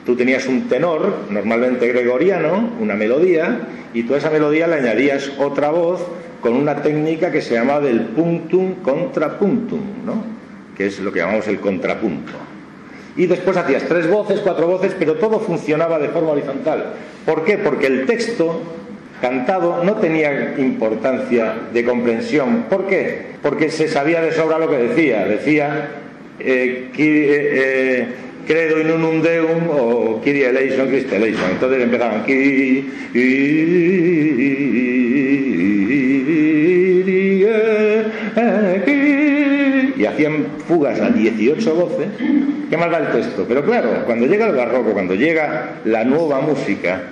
Tú 0.04 0.16
tenías 0.16 0.47
un 0.47 0.68
tenor, 0.68 1.26
normalmente 1.30 1.87
gregoriano, 1.87 2.73
una 2.80 2.94
melodía, 2.94 3.61
y 3.94 4.02
tú 4.02 4.14
a 4.14 4.18
esa 4.18 4.30
melodía 4.30 4.66
le 4.66 4.75
añadías 4.75 5.30
otra 5.38 5.71
voz 5.71 6.00
con 6.42 6.54
una 6.54 6.82
técnica 6.82 7.30
que 7.30 7.40
se 7.40 7.54
llama 7.54 7.80
del 7.80 8.00
puntum 8.00 8.75
contrapuntum, 8.82 9.80
¿no? 10.04 10.25
que 10.76 10.87
es 10.87 10.99
lo 11.00 11.12
que 11.12 11.20
llamamos 11.20 11.46
el 11.49 11.61
contrapunto. 11.61 12.32
Y 13.16 13.26
después 13.26 13.56
hacías 13.56 13.84
tres 13.84 14.11
voces, 14.11 14.40
cuatro 14.40 14.66
voces, 14.66 14.94
pero 14.99 15.14
todo 15.14 15.38
funcionaba 15.38 15.99
de 15.99 16.08
forma 16.08 16.30
horizontal. 16.30 16.94
¿Por 17.25 17.44
qué? 17.44 17.58
Porque 17.58 17.87
el 17.87 18.06
texto 18.06 18.61
cantado 19.20 19.84
no 19.84 19.94
tenía 19.96 20.54
importancia 20.58 21.54
de 21.72 21.84
comprensión. 21.84 22.64
¿Por 22.68 22.87
qué? 22.87 23.32
Porque 23.40 23.70
se 23.70 23.87
sabía 23.87 24.20
de 24.20 24.32
sobra 24.32 24.58
lo 24.58 24.68
que 24.68 24.78
decía. 24.78 25.26
Decía 25.26 25.90
eh, 26.40 26.90
eh, 26.96 26.96
eh, 26.99 28.06
credo 28.46 28.80
in 28.80 28.90
unum 28.90 29.22
deum 29.22 29.68
o 29.70 30.20
Kyrie 30.25 30.49
eleison, 30.49 30.88
eleison. 30.88 31.50
Entonces 31.52 31.82
empezaban 31.82 32.25
y 39.96 40.04
hacían 40.04 40.46
fugas 40.66 41.00
a 41.00 41.11
18 41.11 41.75
voces, 41.75 42.08
qué 42.68 42.76
mal 42.76 42.92
va 42.92 42.99
el 42.99 43.08
texto. 43.12 43.44
Pero 43.49 43.64
claro, 43.64 44.02
cuando 44.04 44.26
llega 44.26 44.46
el 44.46 44.56
barroco, 44.56 44.92
cuando 44.92 45.14
llega 45.14 45.76
la 45.84 46.04
nueva 46.04 46.40
música, 46.40 47.02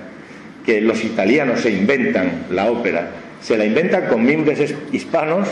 que 0.65 0.81
los 0.81 1.05
italianos 1.05 1.61
se 1.61 1.71
inventan 1.71 2.47
la 2.51 2.71
ópera, 2.71 3.11
se 3.41 3.57
la 3.57 3.65
inventan 3.65 4.07
con 4.07 4.25
mimbres 4.25 4.75
hispanos 4.93 5.49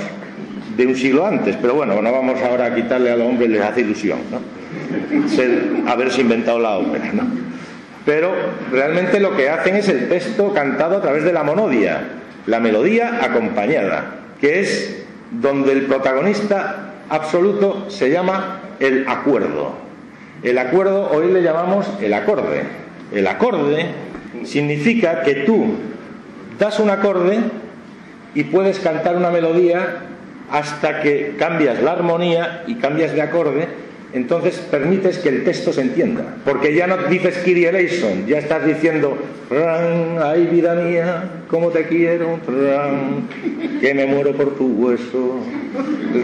de 0.76 0.86
un 0.86 0.94
siglo 0.94 1.26
antes, 1.26 1.56
pero 1.60 1.74
bueno, 1.74 2.00
no 2.00 2.12
vamos 2.12 2.40
ahora 2.42 2.66
a 2.66 2.74
quitarle 2.74 3.10
a 3.10 3.16
los 3.16 3.28
hombres, 3.28 3.50
les 3.50 3.62
hace 3.62 3.80
ilusión, 3.80 4.18
¿no? 4.30 4.40
haberse 5.90 6.20
inventado 6.20 6.58
la 6.58 6.76
ópera, 6.78 7.10
¿no? 7.12 7.22
Pero 8.04 8.32
realmente 8.70 9.20
lo 9.20 9.36
que 9.36 9.48
hacen 9.48 9.76
es 9.76 9.88
el 9.88 10.08
texto 10.08 10.52
cantado 10.52 10.98
a 10.98 11.02
través 11.02 11.24
de 11.24 11.32
la 11.32 11.42
monodia, 11.42 12.00
la 12.48 12.60
melodía 12.60 13.22
acompañada, 13.22 14.20
que 14.40 14.60
es 14.60 15.04
donde 15.30 15.72
el 15.72 15.82
protagonista 15.82 16.94
absoluto 17.10 17.90
se 17.90 18.08
llama 18.08 18.60
el 18.80 19.06
acuerdo. 19.06 19.74
El 20.42 20.56
acuerdo 20.56 21.10
hoy 21.10 21.30
le 21.30 21.42
llamamos 21.42 21.86
el 22.00 22.14
acorde. 22.14 22.62
El 23.12 23.26
acorde 23.26 23.88
significa 24.44 25.24
que 25.24 25.34
tú 25.44 25.74
das 26.58 26.80
un 26.80 26.88
acorde 26.88 27.38
y 28.34 28.44
puedes 28.44 28.78
cantar 28.78 29.16
una 29.16 29.30
melodía 29.30 30.04
hasta 30.50 31.02
que 31.02 31.34
cambias 31.38 31.82
la 31.82 31.92
armonía 31.92 32.64
y 32.66 32.76
cambias 32.76 33.12
de 33.12 33.20
acorde 33.20 33.68
entonces 34.12 34.56
permites 34.70 35.18
que 35.18 35.28
el 35.28 35.44
texto 35.44 35.72
se 35.72 35.82
entienda. 35.82 36.36
Porque 36.44 36.74
ya 36.74 36.86
no 36.86 36.96
dices 37.08 37.38
Kyrie 37.38 37.68
eleison, 37.68 38.26
ya 38.26 38.38
estás 38.38 38.64
diciendo, 38.64 39.18
ay 40.22 40.46
vida 40.46 40.74
mía, 40.74 41.24
cómo 41.48 41.68
te 41.68 41.84
quiero, 41.84 42.38
que 43.80 43.94
me 43.94 44.06
muero 44.06 44.32
por 44.32 44.56
tu 44.56 44.66
hueso. 44.66 45.40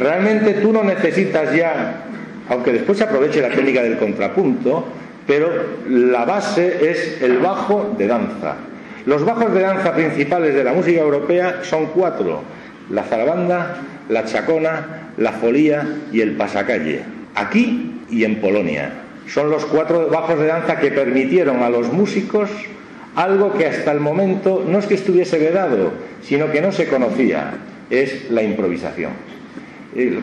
Realmente 0.00 0.55
tú 0.55 0.73
no 0.73 0.83
necesitas 0.83 1.55
ya, 1.55 2.05
aunque 2.49 2.73
después 2.73 2.99
se 2.99 3.05
aproveche 3.05 3.43
la 3.43 3.50
técnica 3.50 3.83
del 3.83 3.99
contrapunto, 3.99 4.87
pero 5.26 5.50
la 5.88 6.25
base 6.25 6.91
es 6.91 7.23
el 7.23 7.38
bajo 7.38 7.95
de 7.99 8.07
danza. 8.07 8.57
Los 9.05 9.25
bajos 9.25 9.53
de 9.53 9.61
danza 9.61 9.93
principales 9.95 10.55
de 10.55 10.64
la 10.64 10.73
música 10.73 11.00
europea 11.00 11.61
son 11.62 11.87
cuatro, 11.87 12.43
la 12.91 13.03
zarabanda, 13.03 13.76
la 14.09 14.25
chacona, 14.25 15.11
la 15.19 15.33
folía 15.33 15.87
y 16.11 16.23
el 16.23 16.33
pasacalle 16.33 17.13
aquí 17.35 18.00
y 18.11 18.25
en 18.25 18.37
Polonia. 18.37 18.93
Son 19.29 19.50
los 19.50 19.64
cuatro 19.64 20.09
bajos 20.09 20.38
de 20.38 20.47
danza 20.47 20.79
que 20.79 20.91
permitieron 20.91 21.62
a 21.62 21.71
los 21.71 21.93
músicos 21.93 22.50
algo 23.17 23.55
que 23.55 23.67
hasta 23.67 23.93
el 23.93 24.00
momento 24.00 24.64
no 24.69 24.79
es 24.79 24.87
que 24.87 24.95
estuviese 24.95 25.38
vedado, 25.38 25.93
sino 26.23 26.50
que 26.50 26.61
no 26.61 26.73
se 26.73 26.88
conocía, 26.88 27.55
es 27.91 28.31
la 28.31 28.43
improvisación. 28.43 29.12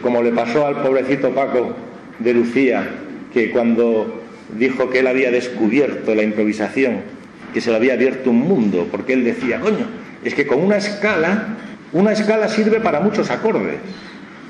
Como 0.02 0.22
le 0.22 0.32
pasó 0.32 0.68
al 0.68 0.82
pobrecito 0.82 1.30
Paco 1.32 1.74
de 2.20 2.34
Lucía, 2.34 2.90
que 3.34 3.52
cuando 3.52 4.22
dijo 4.58 4.90
que 4.90 5.00
él 5.00 5.08
había 5.08 5.32
descubierto 5.32 6.14
la 6.14 6.24
improvisación, 6.24 6.98
que 7.54 7.62
se 7.62 7.70
le 7.70 7.78
había 7.78 7.94
abierto 7.94 8.30
un 8.30 8.40
mundo, 8.40 8.88
porque 8.92 9.14
él 9.14 9.24
decía, 9.24 9.60
coño, 9.60 9.88
es 10.24 10.34
que 10.34 10.46
con 10.46 10.62
una 10.62 10.78
escala, 10.78 11.58
una 11.94 12.12
escala 12.12 12.50
sirve 12.50 12.80
para 12.82 13.00
muchos 13.00 13.30
acordes. 13.32 13.78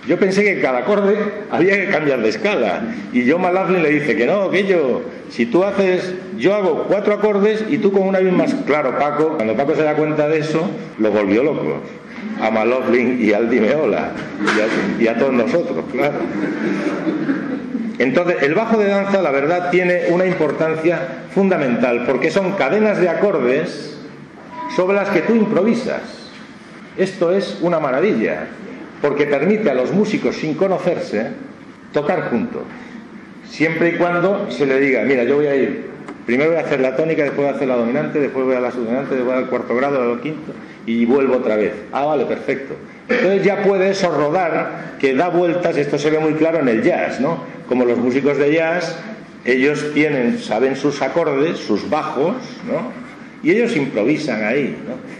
Yo 0.07 0.17
pensé 0.17 0.43
que 0.43 0.59
cada 0.61 0.79
acorde 0.79 1.15
había 1.51 1.75
que 1.75 1.89
cambiar 1.89 2.21
de 2.21 2.29
escala. 2.29 2.81
Y 3.13 3.23
yo 3.23 3.37
Malaflin 3.37 3.83
le 3.83 3.89
dice 3.91 4.15
que 4.15 4.25
no, 4.25 4.49
que 4.49 4.65
yo, 4.65 5.03
si 5.29 5.45
tú 5.45 5.63
haces, 5.63 6.15
yo 6.37 6.55
hago 6.55 6.85
cuatro 6.87 7.13
acordes 7.13 7.65
y 7.69 7.77
tú 7.77 7.91
con 7.91 8.03
una 8.03 8.19
misma. 8.19 8.45
Claro, 8.65 8.97
Paco, 8.97 9.35
cuando 9.35 9.55
Paco 9.55 9.75
se 9.75 9.83
da 9.83 9.93
cuenta 9.93 10.27
de 10.27 10.39
eso, 10.39 10.67
lo 10.97 11.11
volvió 11.11 11.43
loco. 11.43 11.81
A 12.41 12.49
Maloflin 12.49 13.23
y 13.23 13.31
al 13.33 13.49
Dimeola. 13.49 14.11
Y 14.99 15.03
y 15.03 15.07
a 15.07 15.17
todos 15.17 15.33
nosotros, 15.33 15.85
claro. 15.91 16.17
Entonces, 17.99 18.41
el 18.41 18.55
bajo 18.55 18.77
de 18.77 18.87
danza, 18.87 19.21
la 19.21 19.29
verdad, 19.29 19.69
tiene 19.69 20.05
una 20.09 20.25
importancia 20.25 21.25
fundamental, 21.35 22.05
porque 22.07 22.31
son 22.31 22.53
cadenas 22.53 22.99
de 22.99 23.09
acordes 23.09 23.99
sobre 24.75 24.95
las 24.95 25.09
que 25.09 25.21
tú 25.21 25.35
improvisas. 25.35 26.01
Esto 26.97 27.31
es 27.31 27.59
una 27.61 27.79
maravilla 27.79 28.47
porque 29.01 29.25
permite 29.25 29.69
a 29.69 29.73
los 29.73 29.91
músicos 29.91 30.35
sin 30.35 30.53
conocerse 30.53 31.27
tocar 31.91 32.29
juntos, 32.29 32.61
siempre 33.49 33.89
y 33.89 33.91
cuando 33.93 34.49
se 34.49 34.65
le 34.65 34.79
diga, 34.79 35.03
mira, 35.03 35.23
yo 35.23 35.35
voy 35.35 35.47
a 35.47 35.55
ir, 35.55 35.89
primero 36.25 36.51
voy 36.51 36.59
a 36.59 36.63
hacer 36.63 36.79
la 36.79 36.95
tónica, 36.95 37.23
después 37.23 37.45
voy 37.45 37.53
a 37.53 37.55
hacer 37.55 37.67
la 37.67 37.75
dominante, 37.75 38.19
después 38.19 38.45
voy 38.45 38.55
a 38.55 38.61
la 38.61 38.71
subdominante, 38.71 39.15
después 39.15 39.37
al 39.37 39.47
cuarto 39.47 39.75
grado, 39.75 40.13
al 40.13 40.21
quinto, 40.21 40.53
y 40.85 41.05
vuelvo 41.05 41.37
otra 41.37 41.57
vez. 41.57 41.73
Ah, 41.91 42.05
vale, 42.05 42.25
perfecto. 42.25 42.75
Entonces 43.09 43.43
ya 43.43 43.63
puede 43.63 43.89
eso 43.89 44.09
rodar, 44.09 44.95
que 44.99 45.13
da 45.15 45.29
vueltas, 45.29 45.75
esto 45.75 45.97
se 45.97 46.09
ve 46.09 46.19
muy 46.19 46.33
claro 46.33 46.59
en 46.59 46.69
el 46.69 46.83
jazz, 46.83 47.19
¿no? 47.19 47.43
Como 47.67 47.85
los 47.85 47.97
músicos 47.97 48.37
de 48.37 48.53
jazz, 48.53 48.97
ellos 49.43 49.91
tienen, 49.93 50.39
saben 50.39 50.75
sus 50.75 51.01
acordes, 51.01 51.57
sus 51.57 51.89
bajos, 51.89 52.35
¿no? 52.67 53.00
Y 53.43 53.51
ellos 53.51 53.75
improvisan 53.75 54.43
ahí. 54.43 54.75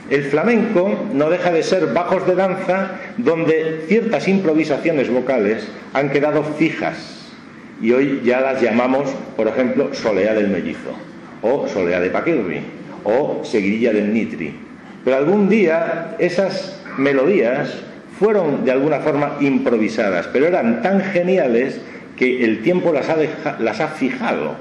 El 0.10 0.24
flamenco 0.24 1.08
no 1.14 1.30
deja 1.30 1.52
de 1.52 1.64
ser 1.64 1.88
bajos 1.88 2.28
de 2.28 2.36
danza 2.36 3.00
donde 3.18 3.86
ciertas 3.88 4.28
improvisaciones 4.28 5.10
vocales 5.10 5.68
han 5.94 6.10
quedado 6.10 6.44
fijas 6.44 7.22
y 7.82 7.92
hoy 7.94 8.22
ya 8.24 8.42
las 8.42 8.62
llamamos, 8.62 9.10
por 9.36 9.48
ejemplo, 9.48 9.94
Soleá 9.94 10.34
del 10.36 10.50
Mellizo, 10.50 10.94
o 11.42 11.68
Soleá 11.68 12.00
de 12.00 12.12
Paquirri, 12.12 12.62
o 13.04 13.42
Seguirilla 13.44 13.92
del 13.92 14.14
Nitri. 14.14 14.54
Pero 15.04 15.18
algún 15.18 15.50
día 15.50 16.16
esas 16.20 16.80
melodías 16.98 17.74
fueron 18.20 18.66
de 18.66 18.72
alguna 18.72 19.00
forma 19.00 19.38
improvisadas, 19.40 20.28
pero 20.28 20.46
eran 20.46 20.84
tan 20.84 21.02
geniales 21.02 21.82
que 22.16 22.46
el 22.46 22.62
tiempo 22.62 22.94
las 22.94 23.80
ha 23.80 23.88
fijado. 23.88 24.56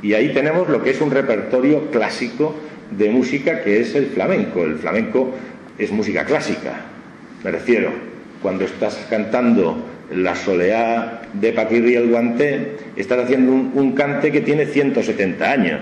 Y 0.00 0.14
ahí 0.14 0.32
tenemos 0.32 0.68
lo 0.68 0.82
que 0.82 0.90
es 0.90 1.00
un 1.00 1.10
repertorio 1.10 1.90
clásico 1.90 2.54
de 2.90 3.10
música 3.10 3.62
que 3.62 3.80
es 3.80 3.94
el 3.94 4.06
flamenco. 4.06 4.64
El 4.64 4.76
flamenco 4.76 5.32
es 5.78 5.90
música 5.90 6.24
clásica, 6.24 6.82
me 7.44 7.50
refiero. 7.50 7.90
Cuando 8.42 8.64
estás 8.64 9.06
cantando 9.10 9.84
la 10.14 10.34
soleá 10.34 11.22
de 11.34 11.52
Paquirri 11.52 11.94
el 11.94 12.08
Guanté, 12.08 12.76
estás 12.96 13.24
haciendo 13.24 13.52
un, 13.52 13.92
cante 13.92 14.32
que 14.32 14.40
tiene 14.40 14.66
170 14.66 15.50
años. 15.50 15.80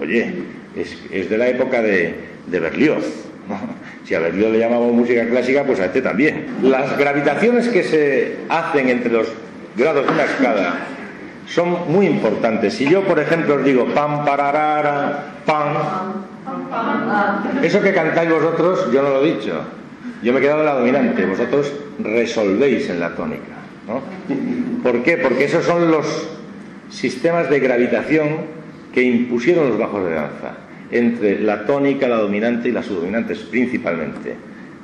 Oye, 0.00 0.32
es, 0.76 1.28
de 1.28 1.38
la 1.38 1.48
época 1.48 1.82
de, 1.82 2.14
de 2.46 2.60
Berlioz. 2.60 3.04
Si 4.04 4.14
a 4.14 4.20
Berlioz 4.20 4.52
le 4.52 4.58
llamamos 4.58 4.92
música 4.92 5.26
clásica, 5.26 5.64
pues 5.64 5.80
a 5.80 5.86
este 5.86 6.00
también. 6.00 6.46
Las 6.62 6.96
gravitaciones 6.96 7.68
que 7.68 7.82
se 7.82 8.36
hacen 8.48 8.88
entre 8.88 9.12
los 9.12 9.28
grados 9.76 10.06
de 10.06 10.12
una 10.12 10.24
escala 10.24 10.78
son 11.48 11.90
muy 11.92 12.06
importantes. 12.06 12.74
Si 12.74 12.88
yo, 12.88 13.04
por 13.04 13.18
ejemplo, 13.18 13.56
os 13.56 13.64
digo 13.64 13.86
pam, 13.94 14.24
pararara, 14.24 15.40
pam, 15.46 15.74
eso 17.62 17.80
que 17.80 17.92
cantáis 17.92 18.30
vosotros, 18.30 18.90
yo 18.92 19.02
no 19.02 19.10
lo 19.10 19.24
he 19.24 19.34
dicho. 19.34 19.60
Yo 20.22 20.32
me 20.32 20.38
he 20.38 20.42
quedado 20.42 20.60
en 20.60 20.66
la 20.66 20.74
dominante, 20.74 21.24
vosotros 21.24 21.72
resolvéis 22.00 22.90
en 22.90 23.00
la 23.00 23.14
tónica. 23.14 23.54
¿no? 23.86 24.02
¿Por 24.82 25.02
qué? 25.02 25.16
Porque 25.16 25.44
esos 25.44 25.64
son 25.64 25.90
los 25.90 26.28
sistemas 26.90 27.48
de 27.50 27.60
gravitación 27.60 28.58
que 28.92 29.02
impusieron 29.02 29.68
los 29.68 29.78
bajos 29.78 30.04
de 30.04 30.14
danza, 30.14 30.56
entre 30.90 31.40
la 31.40 31.66
tónica, 31.66 32.08
la 32.08 32.16
dominante 32.16 32.68
y 32.68 32.72
las 32.72 32.86
subdominantes 32.86 33.38
principalmente, 33.38 34.34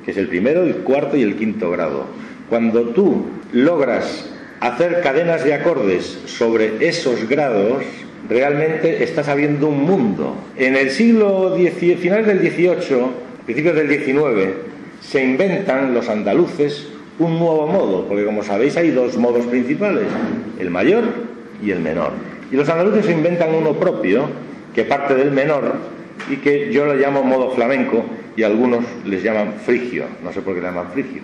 que 0.03 0.11
es 0.11 0.17
el 0.17 0.27
primero, 0.27 0.63
el 0.63 0.75
cuarto 0.77 1.17
y 1.17 1.23
el 1.23 1.35
quinto 1.35 1.69
grado. 1.71 2.05
Cuando 2.49 2.89
tú 2.89 3.25
logras 3.51 4.34
hacer 4.59 5.01
cadenas 5.01 5.43
de 5.43 5.53
acordes 5.53 6.19
sobre 6.25 6.87
esos 6.87 7.27
grados, 7.27 7.83
realmente 8.29 9.03
estás 9.03 9.27
abriendo 9.27 9.67
un 9.67 9.83
mundo. 9.83 10.35
En 10.57 10.75
el 10.75 10.89
siglo 10.89 11.55
XIX, 11.55 11.99
finales 11.99 12.27
del 12.27 12.39
XVIII, 12.39 13.07
principios 13.45 13.75
del 13.75 13.89
XIX, 13.89 14.55
se 15.01 15.23
inventan 15.23 15.93
los 15.93 16.09
andaluces 16.09 16.87
un 17.19 17.39
nuevo 17.39 17.67
modo, 17.67 18.05
porque 18.07 18.25
como 18.25 18.43
sabéis 18.43 18.75
hay 18.77 18.91
dos 18.91 19.17
modos 19.17 19.45
principales, 19.45 20.05
el 20.59 20.69
mayor 20.69 21.03
y 21.63 21.71
el 21.71 21.79
menor. 21.79 22.11
Y 22.51 22.55
los 22.55 22.67
andaluces 22.67 23.09
inventan 23.09 23.53
uno 23.53 23.73
propio, 23.73 24.27
que 24.73 24.83
parte 24.83 25.15
del 25.15 25.31
menor, 25.31 25.75
y 26.29 26.37
que 26.37 26.71
yo 26.71 26.85
lo 26.85 26.95
llamo 26.95 27.23
modo 27.23 27.51
flamenco, 27.51 28.03
y 28.35 28.43
algunos 28.43 28.83
les 29.05 29.23
llaman 29.23 29.53
frigio. 29.65 30.05
No 30.23 30.33
sé 30.33 30.41
por 30.41 30.55
qué 30.55 30.61
le 30.61 30.67
llaman 30.67 30.91
frigio, 30.91 31.21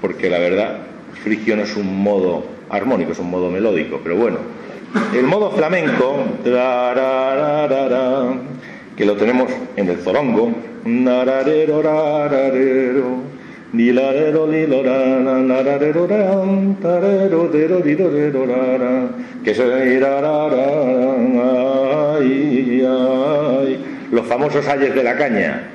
porque 0.00 0.30
la 0.30 0.38
verdad, 0.38 0.78
frigio 1.24 1.56
no 1.56 1.62
es 1.62 1.76
un 1.76 2.02
modo 2.02 2.55
armónico, 2.70 3.12
es 3.12 3.18
un 3.18 3.30
modo 3.30 3.50
melódico, 3.50 4.00
pero 4.02 4.16
bueno. 4.16 4.38
El 5.14 5.24
modo 5.24 5.50
flamenco, 5.50 6.24
que 8.96 9.04
lo 9.04 9.16
tenemos 9.16 9.50
en 9.76 9.88
el 9.88 9.98
zorongo, 9.98 10.52
que 19.44 19.54
se 19.54 20.00
los 24.10 24.26
famosos 24.26 24.66
ayes 24.68 24.94
de 24.94 25.02
la 25.02 25.16
caña. 25.16 25.70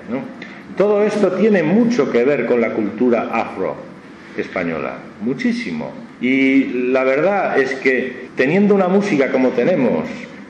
Todo 0.77 1.03
esto 1.03 1.33
tiene 1.33 1.61
mucho 1.63 2.09
que 2.11 2.23
ver 2.23 2.45
con 2.47 2.61
la 2.61 2.71
cultura 2.71 3.29
afro 3.31 3.90
española, 4.37 4.97
muchísimo. 5.21 5.91
Y 6.21 6.65
la 6.91 7.03
verdad 7.03 7.59
es 7.59 7.73
que 7.75 8.27
teniendo 8.35 8.75
una 8.75 8.87
música 8.87 9.31
como 9.31 9.49
tenemos, 9.49 10.05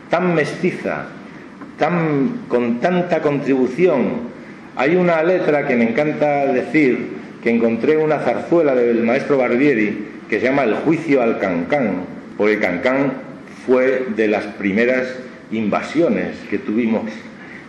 tan 0.09 0.35
mestiza, 0.35 1.05
tan, 1.77 2.43
con 2.47 2.79
tanta 2.79 3.21
contribución, 3.21 4.31
hay 4.75 4.95
una 4.95 5.23
letra 5.23 5.67
que 5.67 5.75
me 5.75 5.89
encanta 5.89 6.45
decir, 6.47 7.21
que 7.43 7.49
encontré 7.49 7.93
en 7.93 8.01
una 8.01 8.19
zarzuela 8.19 8.75
del 8.75 9.03
maestro 9.03 9.37
Barbieri, 9.37 10.07
que 10.29 10.39
se 10.39 10.45
llama 10.45 10.63
El 10.63 10.75
juicio 10.75 11.21
al 11.21 11.39
cancán, 11.39 12.05
porque 12.37 12.59
Cancán 12.59 13.13
fue 13.65 14.07
de 14.15 14.27
las 14.27 14.45
primeras 14.45 15.07
invasiones 15.51 16.37
que 16.49 16.57
tuvimos 16.57 17.03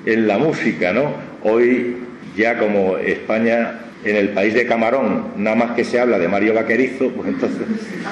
en 0.06 0.26
la 0.26 0.38
música, 0.38 0.92
¿no? 0.92 1.14
Hoy 1.42 1.96
ya 2.36 2.58
como 2.58 2.98
España 2.98 3.80
en 4.04 4.16
el 4.16 4.30
país 4.30 4.54
de 4.54 4.66
Camarón 4.66 5.28
nada 5.36 5.56
más 5.56 5.70
que 5.72 5.84
se 5.84 6.00
habla 6.00 6.18
de 6.18 6.28
Mario 6.28 6.54
Vaquerizo, 6.54 7.10
pues 7.10 7.28
entonces 7.28 7.60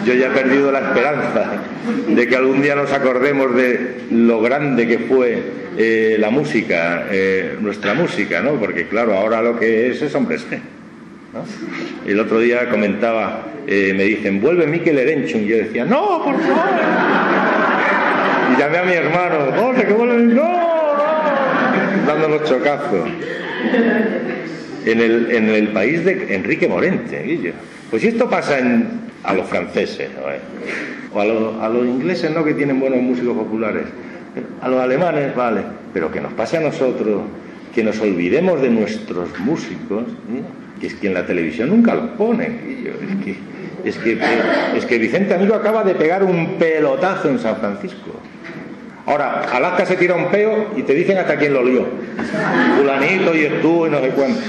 yo 0.04 0.14
ya 0.14 0.28
he 0.28 0.30
perdido 0.30 0.70
la 0.70 0.80
esperanza 0.80 1.62
de 2.08 2.28
que 2.28 2.36
algún 2.36 2.62
día 2.62 2.74
nos 2.76 2.92
acordemos 2.92 3.54
de 3.56 3.96
lo 4.10 4.40
grande 4.40 4.86
que 4.86 4.98
fue 4.98 5.42
eh, 5.76 6.16
la 6.18 6.30
música, 6.30 7.06
eh, 7.10 7.56
nuestra 7.60 7.94
música, 7.94 8.40
¿no? 8.40 8.52
Porque 8.52 8.86
claro, 8.86 9.14
ahora 9.14 9.42
lo 9.42 9.58
que 9.58 9.88
es 9.88 10.02
es 10.02 10.14
hombre 10.14 10.36
El 12.06 12.20
otro 12.20 12.38
día 12.38 12.68
comentaba, 12.70 13.46
eh, 13.66 13.92
me 13.96 14.04
dicen, 14.04 14.40
vuelve 14.40 14.66
Miquel 14.66 14.98
Erenchun, 14.98 15.44
yo 15.44 15.56
decía, 15.56 15.84
no, 15.84 16.22
por 16.24 16.40
favor. 16.40 16.64
Y 18.52 18.60
llamé 18.60 18.78
a 18.78 18.82
mi 18.84 18.92
hermano, 18.92 19.52
José, 19.56 19.86
que 19.86 19.92
vuelve, 19.92 20.22
no, 20.22 20.42
no, 20.44 22.06
dando 22.06 22.28
los 22.28 22.44
chocazos 22.44 23.08
en 24.86 25.00
el, 25.00 25.30
en 25.30 25.48
el 25.48 25.68
país 25.68 26.04
de 26.04 26.34
Enrique 26.34 26.68
Morente, 26.68 27.22
Guillo. 27.22 27.52
Pues 27.90 28.02
si 28.02 28.08
esto 28.08 28.28
pasa 28.28 28.58
a 29.24 29.34
los 29.34 29.46
franceses, 29.46 30.10
o 31.12 31.20
a, 31.20 31.68
los 31.68 31.86
ingleses 31.86 32.30
no 32.30 32.44
que 32.44 32.54
tienen 32.54 32.78
buenos 32.78 33.00
músicos 33.00 33.36
populares, 33.36 33.84
a 34.60 34.68
los 34.68 34.80
alemanes, 34.80 35.34
vale, 35.34 35.62
pero 35.92 36.10
que 36.10 36.20
nos 36.20 36.32
pase 36.32 36.56
a 36.56 36.60
nosotros, 36.60 37.22
que 37.74 37.82
nos 37.82 38.00
olvidemos 38.00 38.62
de 38.62 38.70
nuestros 38.70 39.38
músicos, 39.40 40.04
que 40.80 40.86
es 40.86 40.94
que 40.94 41.08
en 41.08 41.14
la 41.14 41.26
televisión 41.26 41.68
nunca 41.68 41.94
los 41.94 42.10
ponen, 42.10 42.60
Guillo. 42.66 42.92
Es 42.94 43.24
que, 43.24 43.36
es 43.88 43.96
que, 43.98 44.18
es 44.76 44.86
que 44.86 44.98
Vicente 44.98 45.34
Amigo 45.34 45.54
acaba 45.54 45.82
de 45.84 45.94
pegar 45.94 46.22
un 46.22 46.58
pelotazo 46.58 47.28
en 47.28 47.38
San 47.38 47.56
Francisco. 47.56 48.12
Ahora, 49.06 49.42
Alaska 49.52 49.86
se 49.86 49.96
tira 49.96 50.14
un 50.14 50.26
peo 50.26 50.68
y 50.76 50.82
te 50.82 50.94
dicen 50.94 51.18
hasta 51.18 51.36
quién 51.36 51.54
lo 51.54 51.64
lió. 51.64 51.86
Fulanito 52.76 53.34
y 53.34 53.44
estuvo 53.44 53.86
y 53.86 53.90
no 53.90 54.00
sé 54.00 54.10
cuánto. 54.10 54.40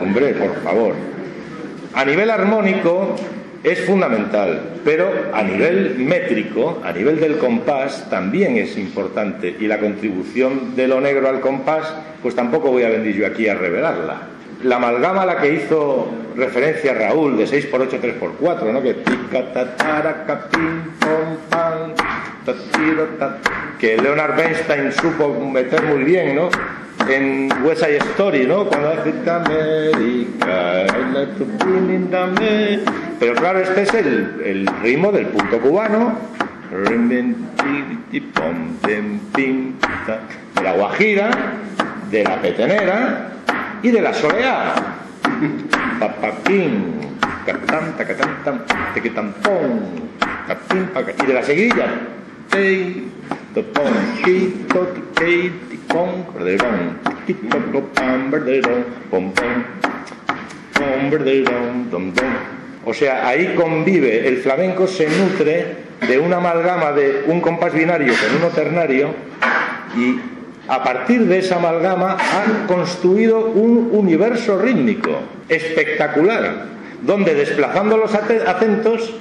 Hombre, 0.00 0.34
por 0.34 0.54
favor. 0.62 0.94
A 1.94 2.04
nivel 2.04 2.30
armónico, 2.30 3.16
es 3.64 3.80
fundamental, 3.80 4.60
pero 4.84 5.10
a 5.32 5.42
nivel 5.42 5.96
métrico, 5.98 6.80
a 6.84 6.92
nivel 6.92 7.18
del 7.18 7.38
compás, 7.38 8.08
también 8.08 8.56
es 8.56 8.78
importante. 8.78 9.56
Y 9.58 9.66
la 9.66 9.78
contribución 9.78 10.76
de 10.76 10.86
lo 10.86 11.00
negro 11.00 11.28
al 11.28 11.40
compás, 11.40 11.92
pues 12.22 12.36
tampoco 12.36 12.70
voy 12.70 12.84
a 12.84 12.88
venir 12.88 13.16
yo 13.16 13.26
aquí 13.26 13.48
a 13.48 13.54
revelarla. 13.54 14.22
La 14.62 14.76
amalgama 14.76 15.22
a 15.22 15.26
la 15.26 15.38
que 15.38 15.54
hizo 15.54 16.08
referencia 16.36 16.94
Raúl 16.94 17.36
de 17.36 17.46
6x8, 17.46 18.00
3x4, 18.00 18.72
¿no? 18.72 18.82
Que 18.82 18.96
que 23.78 23.96
Leonard 23.96 24.36
Bernstein 24.36 24.92
supo 24.92 25.38
meter 25.52 25.82
muy 25.82 26.04
bien, 26.04 26.36
¿no? 26.36 26.48
en 27.08 27.48
West 27.64 27.82
Side 27.84 27.98
Story, 27.98 28.46
¿no? 28.46 28.66
Cuando 28.66 28.90
hace 28.90 29.12
América, 29.30 30.86
pero 33.18 33.34
claro, 33.34 33.60
este 33.60 33.82
es 33.82 33.94
el, 33.94 34.42
el 34.44 34.66
ritmo 34.82 35.10
del 35.12 35.26
punto 35.26 35.60
cubano, 35.60 36.18
de 40.54 40.62
la 40.62 40.72
guajira, 40.72 41.30
de 42.10 42.24
la 42.24 42.42
petenera 42.42 43.30
y 43.82 43.90
de 43.90 44.00
la 44.02 44.12
soleá. 44.12 44.74
Catán, 47.52 47.96
tacatán, 47.96 48.64
tequetampón, 48.94 50.08
y 51.22 51.26
de 51.26 51.34
la 51.34 51.42
seguidilla. 51.42 51.86
O 62.84 62.94
sea, 62.94 63.28
ahí 63.28 63.54
convive, 63.54 64.28
el 64.28 64.38
flamenco 64.38 64.86
se 64.86 65.08
nutre 65.08 65.76
de 66.06 66.18
una 66.18 66.36
amalgama 66.36 66.92
de 66.92 67.24
un 67.26 67.40
compás 67.40 67.72
binario 67.74 68.12
con 68.14 68.36
uno 68.36 68.48
ternario 68.48 69.14
y 69.96 70.16
a 70.68 70.82
partir 70.84 71.26
de 71.26 71.38
esa 71.38 71.56
amalgama 71.56 72.16
han 72.16 72.66
construido 72.66 73.46
un 73.46 73.90
universo 73.92 74.58
rítmico 74.60 75.10
espectacular, 75.48 76.77
donde 77.02 77.34
desplazando 77.34 77.96
los 77.96 78.14
acentos 78.14 79.14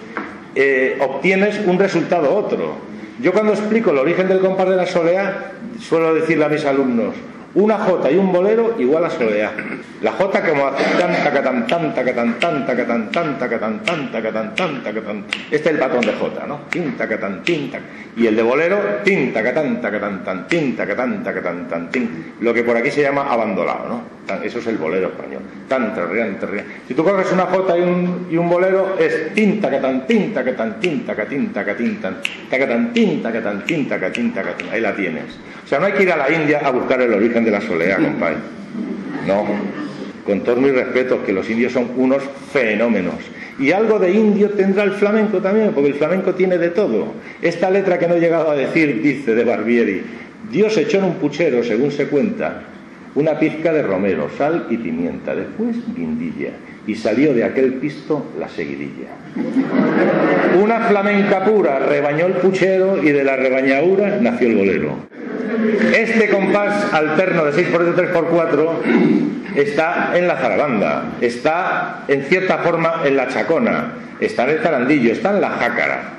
eh, 0.55 0.97
obtienes 0.99 1.59
un 1.65 1.77
resultado 1.77 2.35
otro. 2.35 2.75
Yo 3.19 3.33
cuando 3.33 3.53
explico 3.53 3.91
el 3.91 3.97
origen 3.97 4.27
del 4.27 4.39
compás 4.39 4.69
de 4.69 4.75
la 4.75 4.85
soleá, 4.85 5.51
suelo 5.79 6.13
decirle 6.13 6.45
a 6.45 6.49
mis 6.49 6.65
alumnos, 6.65 7.15
una 7.55 7.77
jota 7.77 8.11
y 8.11 8.17
un 8.17 8.31
bolero 8.31 8.75
igual 8.77 9.05
a 9.05 9.09
soledad. 9.09 9.51
La 10.01 10.11
jota 10.11 10.43
como 10.43 10.67
hace 10.67 10.83
tanta 10.99 11.31
que 11.31 11.39
tan 11.39 11.65
tanta 11.65 12.03
que 12.03 12.13
tan 12.13 12.39
tanta 12.39 12.75
que 12.75 12.83
tan 12.83 13.11
tanta 13.11 13.49
que 13.49 13.57
tan 13.57 13.83
tanta 13.83 14.21
que 14.21 14.31
tan 14.31 14.55
tanta 14.55 14.93
que 14.93 15.01
tan. 15.01 15.25
Este 15.49 15.69
es 15.69 15.75
el 15.75 15.79
patrón 15.79 16.05
de 16.05 16.13
jota, 16.13 16.45
¿no? 16.45 16.59
Tinta 16.69 17.07
que 17.07 17.17
tan 17.17 17.41
tinta. 17.43 17.79
Y 18.15 18.27
el 18.27 18.35
de 18.35 18.43
bolero, 18.43 18.79
tinta 19.03 19.41
que 19.41 19.51
tanta 19.51 19.89
que 19.89 19.97
tan 19.97 20.23
tan 20.23 20.47
tinta 20.47 20.85
que 20.85 20.93
tanta 20.93 21.33
que 21.33 21.41
tan 21.41 21.67
tan 21.67 21.89
tin. 21.89 22.33
Lo 22.41 22.53
que 22.53 22.63
por 22.63 22.77
aquí 22.77 22.91
se 22.91 23.01
llama 23.01 23.31
abandonado, 23.31 23.87
¿no? 23.87 24.17
Eso 24.43 24.59
es 24.59 24.67
el 24.67 24.77
bolero 24.77 25.07
español. 25.07 25.41
Tan 25.69 25.95
terrean, 25.95 26.37
terrean. 26.37 26.65
Si 26.87 26.93
tú 26.93 27.03
coges 27.03 27.31
una 27.31 27.45
jota 27.45 27.77
y 27.77 27.81
un, 27.81 28.27
y 28.29 28.37
un 28.37 28.49
bolero 28.49 28.97
es 28.99 29.33
tinta 29.33 29.69
que 29.69 29.77
tan 29.77 30.05
tinta 30.05 30.43
que 30.43 30.51
tan 30.51 30.79
tinta 30.79 31.15
que 31.15 31.25
tinta 31.25 31.63
que 31.63 31.73
tinta 31.75 32.13
que 32.49 32.67
tan 32.67 32.93
tinta 32.93 33.31
que 33.31 33.39
tan 33.39 33.65
tinta 33.65 33.99
que 33.99 34.09
tinta 34.09 34.43
que 34.43 34.51
tinta. 34.51 34.73
Ahí 34.73 34.81
la 34.81 34.93
tienes. 34.93 35.23
O 35.63 35.69
sea, 35.69 35.79
no 35.79 35.85
hay 35.85 35.93
que 35.93 36.03
ir 36.03 36.11
a 36.11 36.15
la 36.15 36.31
India 36.31 36.61
a 36.63 36.71
buscar 36.71 37.01
el 37.01 37.13
origen 37.13 37.36
de 37.43 37.51
la 37.51 37.61
soleá, 37.61 37.97
compadre. 38.03 38.37
No, 39.25 39.45
con 40.25 40.41
todos 40.41 40.59
mis 40.59 40.73
respetos, 40.73 41.19
que 41.25 41.33
los 41.33 41.49
indios 41.49 41.73
son 41.73 41.91
unos 41.97 42.21
fenómenos. 42.51 43.15
Y 43.59 43.71
algo 43.71 43.97
de 43.97 44.11
indio 44.11 44.51
tendrá 44.51 44.83
el 44.83 44.91
flamenco 44.91 45.39
también, 45.39 45.71
porque 45.73 45.89
el 45.89 45.95
flamenco 45.95 46.35
tiene 46.35 46.57
de 46.57 46.69
todo. 46.69 47.13
Esta 47.41 47.71
letra 47.71 47.97
que 47.97 48.07
no 48.07 48.15
he 48.15 48.19
llegado 48.19 48.51
a 48.51 48.55
decir 48.55 49.01
dice 49.01 49.33
de 49.33 49.43
Barbieri, 49.43 50.03
Dios 50.51 50.77
echó 50.77 50.99
en 50.99 51.05
un 51.05 51.13
puchero, 51.15 51.63
según 51.63 51.91
se 51.91 52.07
cuenta, 52.07 52.63
una 53.15 53.39
pizca 53.39 53.73
de 53.73 53.81
romero, 53.81 54.29
sal 54.37 54.67
y 54.69 54.77
pimienta, 54.77 55.33
después 55.33 55.75
guindilla, 55.95 56.51
y 56.85 56.95
salió 56.95 57.33
de 57.33 57.43
aquel 57.43 57.73
pisto 57.75 58.27
la 58.39 58.47
seguidilla. 58.47 59.09
Una 60.61 60.81
flamenca 60.81 61.43
pura 61.43 61.79
rebañó 61.79 62.27
el 62.27 62.33
puchero 62.33 63.01
y 63.03 63.11
de 63.11 63.23
la 63.23 63.35
rebañadura 63.35 64.19
nació 64.21 64.49
el 64.49 64.55
bolero. 64.55 64.97
Este 65.95 66.29
compás 66.29 66.93
alterno 66.93 67.45
de 67.45 67.51
6x8, 67.51 67.95
3x4 67.95 68.69
está 69.55 70.11
en 70.15 70.27
la 70.27 70.37
zarabanda, 70.37 71.13
está 71.21 72.03
en 72.07 72.23
cierta 72.23 72.59
forma 72.59 73.01
en 73.05 73.17
la 73.17 73.27
chacona, 73.27 73.93
está 74.19 74.43
en 74.43 74.49
el 74.51 74.59
zarandillo, 74.59 75.11
está 75.11 75.31
en 75.31 75.41
la 75.41 75.49
jácara. 75.49 76.13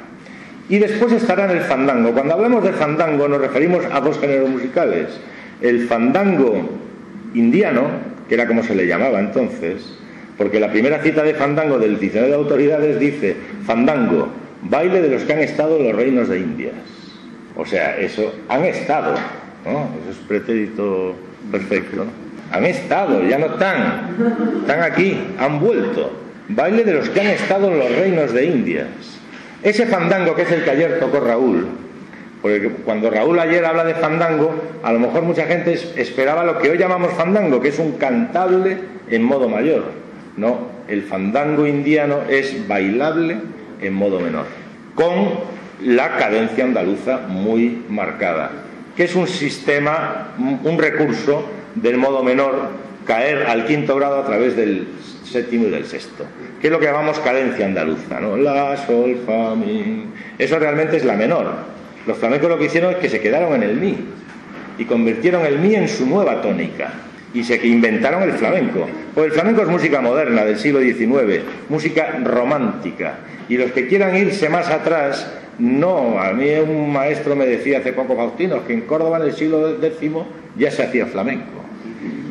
Y 0.69 0.79
después 0.79 1.13
estará 1.13 1.45
en 1.45 1.53
el 1.53 1.61
fandango. 1.63 2.13
Cuando 2.13 2.35
hablamos 2.35 2.65
de 2.65 2.73
fandango 2.73 3.29
nos 3.29 3.41
referimos 3.41 3.85
a 3.91 4.01
dos 4.01 4.19
géneros 4.19 4.51
musicales. 4.51 5.09
El 5.63 5.87
fandango 5.87 6.69
indiano, 7.35 7.89
que 8.29 8.35
era 8.35 8.47
como 8.47 8.63
se 8.63 8.75
le 8.75 8.87
llamaba 8.87 9.21
entonces, 9.21 9.99
porque 10.37 10.61
la 10.61 10.71
primera 10.71 11.03
cita 11.03 11.23
de 11.23 11.35
fandango 11.35 11.79
del 11.79 11.99
diccionario 11.99 12.37
de 12.37 12.43
autoridades 12.43 13.01
dice, 13.01 13.37
fandango, 13.65 14.29
baile 14.63 15.01
de 15.01 15.09
los 15.09 15.23
que 15.23 15.33
han 15.33 15.41
estado 15.41 15.77
en 15.77 15.85
los 15.85 15.97
reinos 15.97 16.29
de 16.29 16.39
Indias. 16.39 16.98
O 17.59 17.67
sea, 17.67 17.99
eso 17.99 18.33
han 18.49 18.65
estado, 18.65 19.15
¿no? 19.65 19.91
Eso 20.01 20.13
es 20.13 20.17
pretérito 20.29 21.17
perfecto. 21.51 22.07
Han 22.53 22.65
estado, 22.65 23.23
ya 23.25 23.37
no 23.37 23.47
están. 23.47 24.17
Están 24.61 24.83
aquí, 24.83 25.19
han 25.39 25.59
vuelto. 25.59 26.13
Baile 26.49 26.85
de 26.85 26.95
los 26.95 27.11
que 27.11 27.21
han 27.21 27.27
estado 27.27 27.71
en 27.73 27.81
los 27.81 27.95
reinos 27.97 28.33
de 28.33 28.47
Indias. 28.47 28.87
Ese 29.63 29.87
fandango 29.87 30.37
que 30.37 30.43
es 30.43 30.53
el 30.53 30.63
que 30.63 30.71
ayer 30.71 31.01
tocó 31.01 31.19
Raúl, 31.19 31.67
porque 32.41 32.71
cuando 32.85 33.11
Raúl 33.11 33.39
ayer 33.41 33.65
habla 33.65 33.85
de 33.85 33.95
fandango, 33.95 34.55
a 34.85 34.93
lo 34.93 35.01
mejor 35.01 35.23
mucha 35.23 35.45
gente 35.47 35.73
esperaba 35.97 36.45
lo 36.45 36.59
que 36.59 36.71
hoy 36.71 36.79
llamamos 36.79 37.13
fandango, 37.15 37.61
que 37.61 37.69
es 37.69 37.79
un 37.81 37.93
cantable 37.99 38.79
en 39.11 39.25
modo 39.25 39.49
mayor. 39.49 39.87
No, 40.37 40.69
el 40.87 41.03
fandango 41.03 41.67
indiano 41.67 42.21
es 42.31 42.69
bailable 42.69 43.39
en 43.81 43.95
modo 43.95 44.21
menor, 44.21 44.47
con 44.95 45.58
la 45.83 46.17
cadencia 46.17 46.65
andaluza 46.65 47.21
muy 47.29 47.83
marcada, 47.89 48.51
que 48.97 49.05
es 49.05 49.15
un 49.15 49.29
sistema, 49.29 50.35
un 50.39 50.79
recurso 50.79 51.45
del 51.75 51.97
modo 51.97 52.23
menor 52.23 52.71
caer 53.07 53.47
al 53.47 53.65
quinto 53.65 53.97
grado 53.97 54.21
a 54.21 54.27
través 54.27 54.57
del 54.57 54.87
séptimo 55.25 55.67
y 55.67 55.71
del 55.71 55.87
sexto, 55.87 56.25
que 56.61 56.67
es 56.67 56.73
lo 56.73 56.79
que 56.79 56.87
llamamos 56.87 57.19
cadencia 57.21 57.65
andaluza, 57.65 58.21
¿no? 58.21 58.37
La, 58.37 58.77
sol, 58.77 59.19
fa, 59.25 59.55
mi. 59.55 60.05
Eso 60.39 60.59
realmente 60.59 60.97
es 60.97 61.05
la 61.05 61.15
menor. 61.15 61.47
Los 62.07 62.19
flamencos 62.19 62.49
lo 62.49 62.59
que 62.59 62.67
hicieron 62.67 62.93
es 62.93 62.99
que 62.99 63.09
se 63.09 63.21
quedaron 63.21 63.55
en 63.55 63.63
el 63.63 63.77
mi 63.77 63.97
y 64.79 64.85
convirtieron 64.85 65.45
el 65.45 65.59
mi 65.59 65.75
en 65.75 65.89
su 65.89 66.07
nueva 66.07 66.41
tónica 66.41 66.93
y 67.35 67.45
se 67.45 67.67
inventaron 67.67 68.23
el 68.23 68.33
flamenco. 68.33 68.87
Pues 69.15 69.27
el 69.27 69.33
flamenco 69.33 69.63
es 69.63 69.69
música 69.69 70.01
moderna 70.01 70.45
del 70.45 70.59
siglo 70.59 70.81
XIX, 70.81 71.43
música 71.69 72.19
romántica. 72.25 73.19
Y 73.49 73.57
los 73.57 73.73
que 73.73 73.89
quieran 73.89 74.17
irse 74.17 74.49
más 74.49 74.69
atrás 74.69 75.31
no, 75.59 76.21
a 76.21 76.33
mí 76.33 76.51
un 76.55 76.93
maestro 76.93 77.35
me 77.35 77.45
decía 77.45 77.79
hace 77.79 77.93
poco, 77.93 78.15
Faustino, 78.15 78.65
que 78.65 78.73
en 78.73 78.83
Córdoba 78.83 79.19
en 79.19 79.25
el 79.25 79.33
siglo 79.33 79.77
X 79.83 80.11
ya 80.57 80.71
se 80.71 80.85
hacía 80.85 81.07
flamenco. 81.07 81.59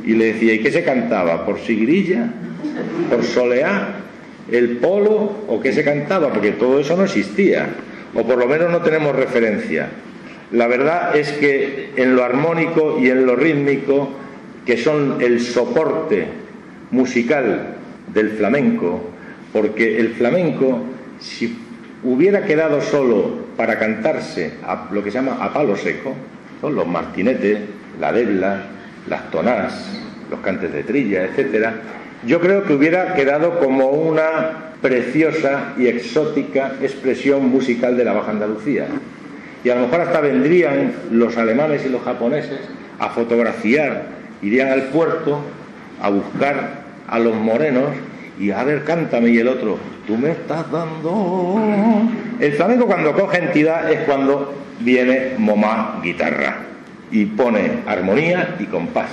Y 0.05 0.13
le 0.13 0.33
decía, 0.33 0.53
¿y 0.53 0.59
qué 0.59 0.71
se 0.71 0.83
cantaba? 0.83 1.45
¿Por 1.45 1.59
sigrilla? 1.59 2.31
¿Por 3.09 3.23
soleá? 3.23 3.95
¿El 4.49 4.77
polo? 4.77 5.43
¿O 5.49 5.59
qué 5.59 5.73
se 5.73 5.83
cantaba? 5.83 6.31
Porque 6.31 6.51
todo 6.51 6.79
eso 6.79 6.95
no 6.95 7.03
existía. 7.03 7.67
O 8.15 8.23
por 8.23 8.37
lo 8.37 8.47
menos 8.47 8.71
no 8.71 8.81
tenemos 8.81 9.13
referencia. 9.13 9.89
La 10.51 10.67
verdad 10.67 11.17
es 11.17 11.33
que 11.33 11.89
en 11.97 12.15
lo 12.15 12.23
armónico 12.23 12.97
y 13.01 13.09
en 13.09 13.25
lo 13.25 13.35
rítmico, 13.35 14.09
que 14.65 14.77
son 14.77 15.17
el 15.19 15.41
soporte 15.41 16.27
musical 16.91 17.75
del 18.13 18.29
flamenco, 18.29 19.01
porque 19.51 19.99
el 19.99 20.09
flamenco, 20.11 20.83
si 21.19 21.57
hubiera 22.03 22.43
quedado 22.45 22.81
solo 22.81 23.47
para 23.55 23.79
cantarse 23.79 24.53
a 24.65 24.87
lo 24.91 25.03
que 25.03 25.11
se 25.11 25.17
llama 25.17 25.37
a 25.41 25.53
palo 25.53 25.75
seco, 25.75 26.13
son 26.61 26.75
los 26.75 26.87
martinetes, 26.87 27.59
la 27.99 28.11
debla, 28.11 28.63
las 29.07 29.31
tonás, 29.31 29.99
los 30.29 30.39
cantes 30.41 30.71
de 30.73 30.83
trilla, 30.83 31.23
etcétera, 31.25 31.73
yo 32.25 32.39
creo 32.39 32.63
que 32.63 32.73
hubiera 32.73 33.13
quedado 33.13 33.59
como 33.59 33.87
una 33.87 34.73
preciosa 34.81 35.73
y 35.77 35.87
exótica 35.87 36.73
expresión 36.81 37.49
musical 37.49 37.97
de 37.97 38.05
la 38.05 38.13
Baja 38.13 38.31
Andalucía. 38.31 38.87
Y 39.63 39.69
a 39.69 39.75
lo 39.75 39.81
mejor 39.81 40.01
hasta 40.01 40.21
vendrían 40.21 40.93
los 41.11 41.37
alemanes 41.37 41.85
y 41.85 41.89
los 41.89 42.01
japoneses 42.03 42.59
a 42.99 43.09
fotografiar, 43.09 44.05
irían 44.41 44.69
al 44.69 44.83
puerto 44.89 45.41
a 46.01 46.09
buscar 46.09 46.83
a 47.07 47.19
los 47.19 47.35
morenos 47.35 47.89
y 48.39 48.51
a 48.51 48.63
ver, 48.63 48.83
cántame 48.83 49.29
y 49.29 49.39
el 49.39 49.47
otro, 49.47 49.77
tú 50.07 50.17
me 50.17 50.31
estás 50.31 50.71
dando. 50.71 51.59
El 52.39 52.53
flamenco 52.53 52.87
cuando 52.87 53.13
coge 53.13 53.39
entidad 53.39 53.91
es 53.91 53.99
cuando 54.05 54.53
viene 54.79 55.33
momá 55.37 55.99
guitarra 56.01 56.59
y 57.11 57.25
pone 57.25 57.79
armonía 57.85 58.55
y 58.57 58.63
compás. 58.65 59.09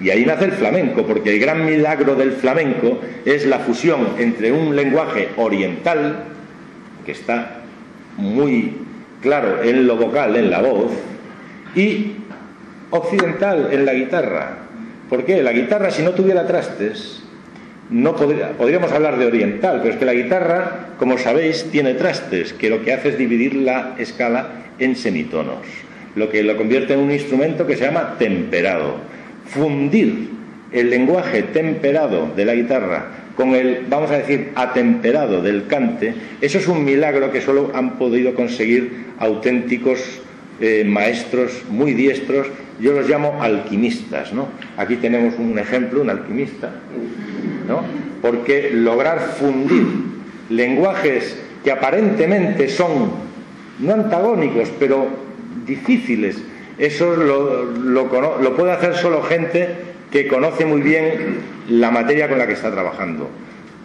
Y 0.00 0.10
ahí 0.10 0.24
nace 0.24 0.46
el 0.46 0.52
flamenco, 0.52 1.04
porque 1.04 1.34
el 1.34 1.40
gran 1.40 1.66
milagro 1.66 2.14
del 2.14 2.32
flamenco 2.32 3.00
es 3.24 3.46
la 3.46 3.58
fusión 3.58 4.14
entre 4.18 4.52
un 4.52 4.74
lenguaje 4.74 5.30
oriental, 5.36 6.24
que 7.04 7.12
está 7.12 7.62
muy 8.16 8.76
claro 9.20 9.62
en 9.62 9.86
lo 9.88 9.96
vocal, 9.96 10.36
en 10.36 10.50
la 10.50 10.62
voz, 10.62 10.92
y 11.74 12.12
occidental 12.90 13.70
en 13.72 13.84
la 13.84 13.92
guitarra. 13.92 14.58
¿Por 15.10 15.24
qué? 15.24 15.42
La 15.42 15.52
guitarra, 15.52 15.90
si 15.90 16.02
no 16.02 16.12
tuviera 16.12 16.46
trastes, 16.46 17.24
no 17.90 18.14
podría, 18.16 18.52
podríamos 18.52 18.92
hablar 18.92 19.18
de 19.18 19.26
oriental, 19.26 19.80
pero 19.82 19.94
es 19.94 19.98
que 19.98 20.04
la 20.04 20.14
guitarra, 20.14 20.88
como 20.98 21.18
sabéis, 21.18 21.66
tiene 21.70 21.94
trastes, 21.94 22.52
que 22.52 22.70
lo 22.70 22.82
que 22.82 22.92
hace 22.92 23.10
es 23.10 23.18
dividir 23.18 23.54
la 23.54 23.94
escala 23.98 24.48
en 24.78 24.96
semitonos, 24.96 25.66
lo 26.14 26.28
que 26.28 26.42
lo 26.42 26.56
convierte 26.56 26.94
en 26.94 27.00
un 27.00 27.12
instrumento 27.12 27.66
que 27.66 27.76
se 27.76 27.84
llama 27.84 28.16
temperado. 28.18 28.96
Fundir 29.46 30.28
el 30.72 30.90
lenguaje 30.90 31.42
temperado 31.42 32.30
de 32.36 32.44
la 32.44 32.54
guitarra 32.54 33.06
con 33.38 33.54
el, 33.54 33.86
vamos 33.88 34.10
a 34.10 34.18
decir, 34.18 34.50
atemperado 34.56 35.40
del 35.40 35.68
cante, 35.68 36.12
eso 36.40 36.58
es 36.58 36.66
un 36.66 36.84
milagro 36.84 37.30
que 37.30 37.40
solo 37.40 37.70
han 37.72 37.96
podido 37.96 38.34
conseguir 38.34 39.06
auténticos 39.20 40.20
eh, 40.60 40.84
maestros 40.84 41.62
muy 41.70 41.94
diestros, 41.94 42.48
yo 42.80 42.92
los 42.92 43.08
llamo 43.08 43.40
alquimistas, 43.40 44.32
¿no? 44.32 44.48
Aquí 44.76 44.96
tenemos 44.96 45.34
un 45.38 45.56
ejemplo, 45.56 46.02
un 46.02 46.10
alquimista, 46.10 46.72
¿no? 47.68 47.84
Porque 48.22 48.70
lograr 48.72 49.20
fundir 49.38 49.86
lenguajes 50.48 51.38
que 51.62 51.70
aparentemente 51.70 52.68
son 52.68 53.10
no 53.78 53.94
antagónicos, 53.94 54.70
pero 54.78 55.06
difíciles, 55.66 56.38
eso 56.78 57.14
lo, 57.14 57.64
lo 57.64 58.56
puede 58.56 58.72
hacer 58.72 58.94
solo 58.94 59.22
gente 59.22 59.68
que 60.10 60.26
conoce 60.26 60.64
muy 60.64 60.80
bien 60.80 61.38
la 61.68 61.90
materia 61.90 62.28
con 62.28 62.38
la 62.38 62.46
que 62.46 62.54
está 62.54 62.70
trabajando. 62.70 63.28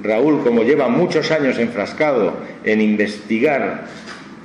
Raúl, 0.02 0.42
como 0.44 0.64
lleva 0.64 0.88
muchos 0.88 1.32
años 1.32 1.60
enfrascado 1.60 2.34
en 2.64 2.82
investigar 2.82 3.86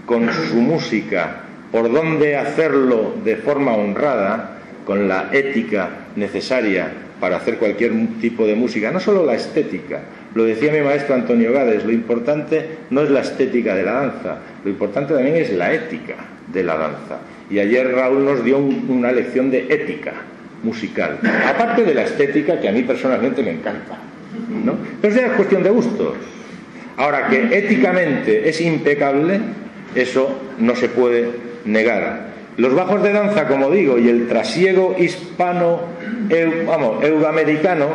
con 0.06 0.32
su 0.32 0.56
música 0.56 1.42
por 1.70 1.92
dónde 1.92 2.36
hacerlo 2.36 3.14
de 3.24 3.36
forma 3.36 3.74
honrada, 3.74 4.58
con 4.86 5.06
la 5.06 5.28
ética 5.32 5.90
necesaria 6.16 6.90
para 7.20 7.36
hacer 7.36 7.56
cualquier 7.56 7.92
tipo 8.20 8.46
de 8.46 8.54
música, 8.54 8.90
no 8.90 9.00
solo 9.00 9.24
la 9.24 9.34
estética. 9.34 10.00
Lo 10.34 10.44
decía 10.44 10.72
mi 10.72 10.80
maestro 10.80 11.14
Antonio 11.14 11.52
Gades, 11.52 11.84
lo 11.84 11.92
importante 11.92 12.64
no 12.90 13.02
es 13.02 13.10
la 13.10 13.20
estética 13.20 13.74
de 13.74 13.82
la 13.82 13.92
danza, 13.92 14.38
lo 14.64 14.70
importante 14.70 15.14
también 15.14 15.36
es 15.36 15.52
la 15.52 15.72
ética 15.72 16.14
de 16.52 16.62
la 16.62 16.76
danza. 16.76 17.18
Y 17.50 17.58
ayer 17.58 17.92
Raúl 17.92 18.24
nos 18.24 18.44
dio 18.44 18.58
una 18.58 19.10
lección 19.10 19.50
de 19.50 19.66
ética 19.68 20.12
musical, 20.62 21.18
aparte 21.46 21.84
de 21.84 21.94
la 21.94 22.02
estética 22.02 22.60
que 22.60 22.68
a 22.68 22.72
mí 22.72 22.82
personalmente 22.82 23.42
me 23.42 23.52
encanta. 23.52 23.98
¿no? 24.64 24.76
Pero 25.00 25.14
es 25.14 25.32
cuestión 25.32 25.62
de 25.62 25.70
gustos. 25.70 26.14
Ahora, 26.96 27.28
que 27.28 27.56
éticamente 27.56 28.48
es 28.48 28.60
impecable, 28.60 29.40
eso 29.94 30.40
no 30.58 30.74
se 30.74 30.88
puede 30.88 31.30
negar. 31.64 32.28
Los 32.58 32.74
bajos 32.74 33.04
de 33.04 33.12
danza, 33.12 33.46
como 33.46 33.70
digo, 33.70 34.00
y 34.00 34.08
el 34.08 34.26
trasiego 34.26 34.96
hispano, 34.98 35.78
vamos, 36.66 37.04
euroamericano, 37.04 37.86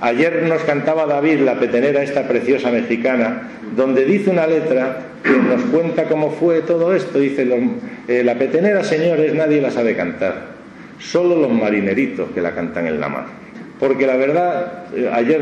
ayer 0.00 0.44
nos 0.44 0.62
cantaba 0.62 1.06
David, 1.06 1.40
la 1.40 1.58
petenera 1.58 2.04
esta 2.04 2.28
preciosa 2.28 2.70
mexicana, 2.70 3.50
donde 3.74 4.04
dice 4.04 4.30
una 4.30 4.46
letra 4.46 4.98
que 5.24 5.32
nos 5.32 5.60
cuenta 5.72 6.04
cómo 6.04 6.30
fue 6.30 6.60
todo 6.60 6.94
esto. 6.94 7.18
Dice, 7.18 7.48
eh, 8.06 8.22
la 8.22 8.36
petenera, 8.36 8.84
señores, 8.84 9.34
nadie 9.34 9.60
la 9.60 9.72
sabe 9.72 9.96
cantar, 9.96 10.50
solo 11.00 11.34
los 11.34 11.50
marineritos 11.50 12.30
que 12.30 12.40
la 12.40 12.52
cantan 12.54 12.86
en 12.86 13.00
la 13.00 13.08
mar. 13.08 13.26
Porque 13.80 14.06
la 14.06 14.14
verdad, 14.14 14.84
eh, 14.94 15.10
ayer 15.12 15.40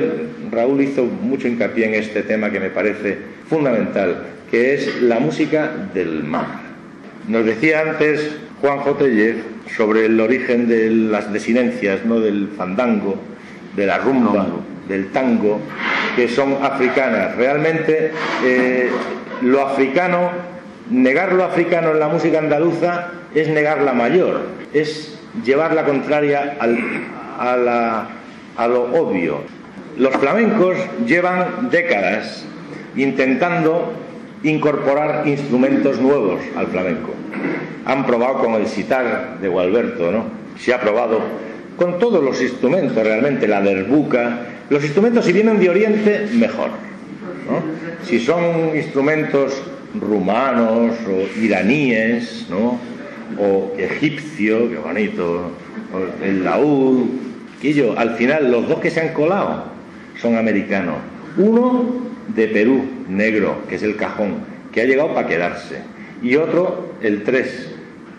Raúl 0.51 0.81
hizo 0.81 1.05
mucho 1.05 1.49
hincapié 1.49 1.85
en 1.85 1.95
este 1.97 2.23
tema 2.23 2.49
que 2.49 2.61
me 2.61 2.71
parece 2.71 3.19
fundamental, 3.47 4.23
que 4.51 4.73
es 4.73 5.03
la 5.03 5.21
música 5.21 5.71
del 5.93 6.25
mar. 6.25 6.65
Nos 7.29 7.45
decía 7.45 7.83
antes 7.83 8.44
Juan 8.65 8.81
Tellez 8.97 9.37
sobre 9.77 10.07
el 10.07 10.19
origen 10.19 10.67
de 10.67 10.89
las 10.89 11.31
desinencias, 11.31 12.07
¿no? 12.07 12.19
del 12.19 12.49
fandango, 12.57 13.17
de 13.77 13.85
la 13.85 13.99
rumba, 13.99 14.47
del 14.89 15.13
tango, 15.13 15.61
que 16.17 16.29
son 16.29 16.57
africanas. 16.63 17.37
Realmente 17.37 18.13
eh, 18.43 18.89
lo 19.43 19.61
africano, 19.69 20.31
negar 20.91 21.35
lo 21.35 21.45
africano 21.45 21.91
en 21.91 22.01
la 22.01 22.09
música 22.09 22.39
andaluza 22.39 23.09
es 23.35 23.49
negar 23.49 23.83
la 23.83 23.93
mayor, 23.93 24.47
es 24.73 25.19
llevar 25.45 25.75
la 25.75 25.85
contraria 25.85 26.57
a, 26.59 28.07
a 28.57 28.67
lo 28.67 28.85
obvio. 28.95 29.43
Los 29.99 30.17
flamencos 30.17 30.79
llevan 31.07 31.69
décadas 31.71 32.47
intentando 32.97 33.93
incorporar 34.43 35.29
instrumentos 35.29 36.01
nuevos 36.01 36.41
al 36.57 36.69
flamenco. 36.69 37.13
Han 37.87 38.07
probado 38.07 38.39
con 38.39 38.55
el 38.55 38.67
sitar 38.67 39.39
de 39.41 39.49
Gualberto, 39.49 40.11
¿no? 40.11 40.25
Se 40.59 40.73
ha 40.73 40.81
probado 40.81 41.21
con 41.77 41.99
todos 41.99 42.23
los 42.23 42.41
instrumentos, 42.41 42.97
realmente, 42.97 43.49
la 43.49 43.61
derbuca. 43.61 44.41
Los 44.71 44.85
instrumentos, 44.85 45.25
si 45.25 45.33
vienen 45.33 45.59
de 45.59 45.69
Oriente, 45.69 46.29
mejor. 46.35 46.71
Si 48.05 48.21
son 48.21 48.77
instrumentos 48.77 49.63
rumanos 50.01 50.95
o 51.07 51.41
iraníes, 51.41 52.47
¿no? 52.49 52.79
o 53.39 53.73
egipcio, 53.79 54.71
qué 54.71 54.77
bonito, 54.77 55.51
el 56.23 56.45
laúd, 56.45 57.07
que 57.61 57.73
yo, 57.73 57.99
al 57.99 58.17
final, 58.17 58.51
los 58.51 58.69
dos 58.69 58.81
que 58.81 58.91
se 58.91 59.01
han 59.01 59.13
colado 59.15 59.65
son 60.21 60.37
americanos. 60.37 60.97
Uno 61.37 61.85
de 62.29 62.49
Perú, 62.49 62.85
negro, 63.09 63.63
que 63.69 63.77
es 63.77 63.83
el 63.83 63.97
cajón, 63.97 64.37
que 64.73 64.83
ha 64.83 64.85
llegado 64.85 65.15
para 65.15 65.27
quedarse. 65.27 65.79
Y 66.23 66.37
otro, 66.37 66.84
el 67.05 67.23
3, 67.23 67.69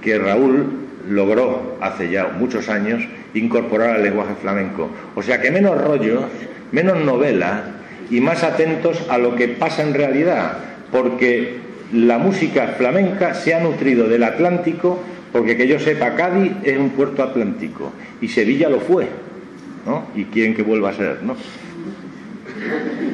que 0.01 0.17
Raúl 0.17 0.85
logró 1.09 1.77
hace 1.81 2.09
ya 2.09 2.27
muchos 2.27 2.69
años 2.69 3.03
incorporar 3.33 3.95
al 3.95 4.03
lenguaje 4.03 4.35
flamenco. 4.41 4.89
O 5.15 5.21
sea 5.21 5.41
que 5.41 5.51
menos 5.51 5.79
rollos, 5.81 6.23
menos 6.71 7.03
novela 7.03 7.63
y 8.09 8.21
más 8.21 8.43
atentos 8.43 9.03
a 9.09 9.17
lo 9.17 9.35
que 9.35 9.47
pasa 9.47 9.83
en 9.83 9.93
realidad, 9.93 10.57
porque 10.91 11.57
la 11.93 12.17
música 12.17 12.75
flamenca 12.77 13.33
se 13.33 13.53
ha 13.53 13.59
nutrido 13.59 14.07
del 14.07 14.23
Atlántico, 14.23 15.01
porque 15.31 15.57
que 15.57 15.67
yo 15.67 15.79
sepa, 15.79 16.15
Cádiz 16.15 16.51
es 16.63 16.77
un 16.77 16.91
puerto 16.91 17.23
atlántico 17.23 17.91
y 18.21 18.27
Sevilla 18.27 18.69
lo 18.69 18.79
fue, 18.79 19.07
¿no? 19.85 20.05
Y 20.15 20.25
quieren 20.25 20.55
que 20.55 20.63
vuelva 20.63 20.89
a 20.89 20.93
ser, 20.93 21.23
¿no? 21.23 21.35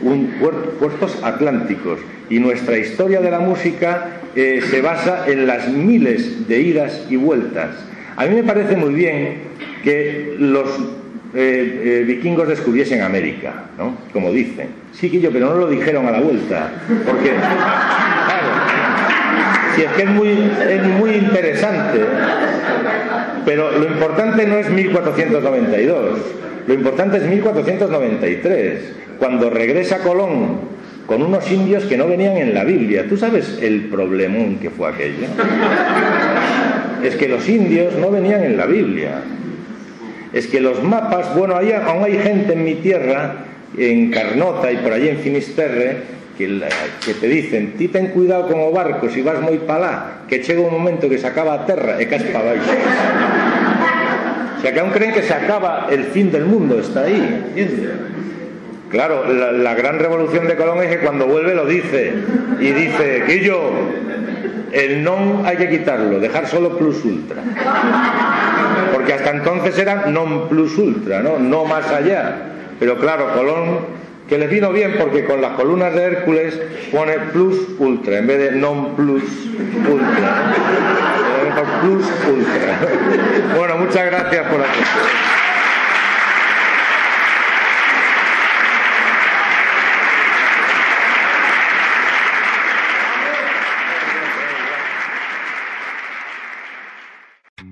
Un, 0.02 0.34
puertos 0.80 1.18
atlánticos. 1.24 2.00
Y 2.30 2.40
nuestra 2.40 2.78
historia 2.78 3.22
de 3.22 3.32
la 3.32 3.40
música 3.40 4.22
eh, 4.36 4.62
se 4.70 4.82
basa 4.82 5.26
en 5.28 5.48
las 5.48 5.68
miles 5.68 6.48
de 6.48 6.62
idas 6.62 7.08
y 7.10 7.18
vueltas. 7.18 7.76
A 8.16 8.26
mí 8.26 8.36
me 8.36 8.44
parece 8.44 8.76
muy 8.76 8.94
bien 8.94 9.36
que 9.84 10.36
los 10.38 10.70
eh, 11.34 12.02
eh, 12.02 12.04
vikingos 12.06 12.48
descubriesen 12.48 13.02
América, 13.02 13.66
¿no? 13.78 13.96
como 14.14 14.32
dicen. 14.32 14.68
Sí, 14.94 15.10
que 15.10 15.20
yo, 15.20 15.32
pero 15.32 15.48
no 15.48 15.56
lo 15.56 15.68
dijeron 15.68 16.06
a 16.08 16.12
la 16.12 16.20
vuelta. 16.20 16.72
Porque, 17.06 17.32
claro, 17.32 18.48
si 19.76 19.84
es 19.84 19.92
que 19.92 20.04
es 20.04 20.10
muy, 20.10 20.30
es 20.30 20.84
muy 21.00 21.12
interesante. 21.12 22.00
Pero 23.46 23.72
lo 23.72 23.86
importante 23.86 24.46
no 24.46 24.58
es 24.58 24.70
1492, 24.70 26.20
lo 26.68 26.74
importante 26.74 27.18
es 27.18 27.24
1493 27.24 29.02
cuando 29.22 29.52
regresa 29.52 30.00
Colón 30.00 30.58
con 31.06 31.22
unos 31.22 31.52
indios 31.52 31.84
que 31.84 31.96
no 31.96 32.08
venían 32.08 32.38
en 32.38 32.56
la 32.56 32.64
Biblia. 32.64 33.06
¿Tú 33.08 33.18
sabes 33.18 33.60
el 33.62 33.82
problemón 33.82 34.56
que 34.56 34.72
fue 34.72 34.90
aquello? 34.90 35.28
Es 37.04 37.16
que 37.18 37.28
los 37.28 37.48
indios 37.48 37.94
no 37.98 38.10
venían 38.10 38.44
en 38.44 38.58
la 38.58 38.66
Biblia. 38.66 39.22
Es 40.34 40.48
que 40.48 40.60
los 40.60 40.82
mapas, 40.82 41.36
bueno, 41.36 41.56
aún 41.56 42.04
hay 42.04 42.18
gente 42.18 42.54
en 42.54 42.64
mi 42.64 42.74
tierra, 42.76 43.46
en 43.78 44.10
Carnota 44.10 44.72
y 44.72 44.78
por 44.78 44.94
allí 44.94 45.10
en 45.10 45.18
Finisterre, 45.18 45.98
que, 46.36 47.14
te 47.14 47.28
dicen, 47.28 47.74
ti 47.78 47.90
ten 47.90 48.08
cuidado 48.08 48.48
como 48.48 48.72
barco 48.72 49.08
si 49.08 49.22
vas 49.22 49.40
muy 49.40 49.60
palá, 49.60 50.22
que 50.28 50.40
llega 50.40 50.62
un 50.62 50.72
momento 50.72 51.08
que 51.08 51.20
se 51.20 51.28
acaba 51.28 51.54
a 51.54 51.66
terra 51.68 52.02
e 52.02 52.08
caes 52.08 52.24
para. 52.34 52.54
O 54.58 54.62
sea, 54.62 54.74
que 54.74 54.80
aún 54.80 54.90
creen 54.90 55.14
que 55.14 55.22
se 55.22 55.34
acaba 55.34 55.90
el 55.92 56.06
fin 56.06 56.32
del 56.32 56.46
mundo, 56.46 56.80
está 56.80 57.04
ahí. 57.04 57.54
Claro, 58.92 59.26
la, 59.26 59.74
gran 59.74 60.00
revolución 60.00 60.48
de 60.48 60.58
Colón 60.58 60.84
es 60.84 60.90
que 60.90 61.00
cuando 61.00 61.26
vuelve 61.26 61.56
lo 61.56 61.66
dice 61.66 62.14
y 62.60 62.72
dice 62.72 63.24
que 63.26 63.40
yo 63.40 63.72
el 64.74 65.02
non 65.02 65.46
hay 65.46 65.56
que 65.56 65.70
quitarlo, 65.70 66.20
dejar 66.20 66.48
solo 66.48 66.78
plus 66.78 67.04
ultra. 67.06 67.42
Porque 68.94 69.14
hasta 69.14 69.32
entonces 69.32 69.80
era 69.80 70.08
non 70.08 70.50
plus 70.50 70.78
ultra, 70.78 71.22
¿no? 71.24 71.40
No 71.40 71.64
más 71.64 71.88
allá. 71.90 72.36
Pero 72.80 72.98
claro, 72.98 73.32
Colón 73.34 73.80
que 74.28 74.38
le 74.38 74.48
vino 74.48 74.72
bien 74.72 74.96
porque 75.00 75.24
con 75.26 75.42
las 75.42 75.54
columnas 75.54 75.94
de 75.94 76.04
Hércules 76.04 76.60
pone 76.92 77.20
plus 77.32 77.56
ultra 77.80 78.18
en 78.18 78.28
vez 78.28 78.40
de 78.40 78.52
non 78.60 78.96
plus 78.96 79.24
ultra. 79.88 80.52
Plus 81.82 82.06
ultra. 82.28 83.56
Bueno, 83.58 83.78
muchas 83.78 84.06
gracias 84.06 84.48
por 84.48 84.60
atención. 84.60 85.41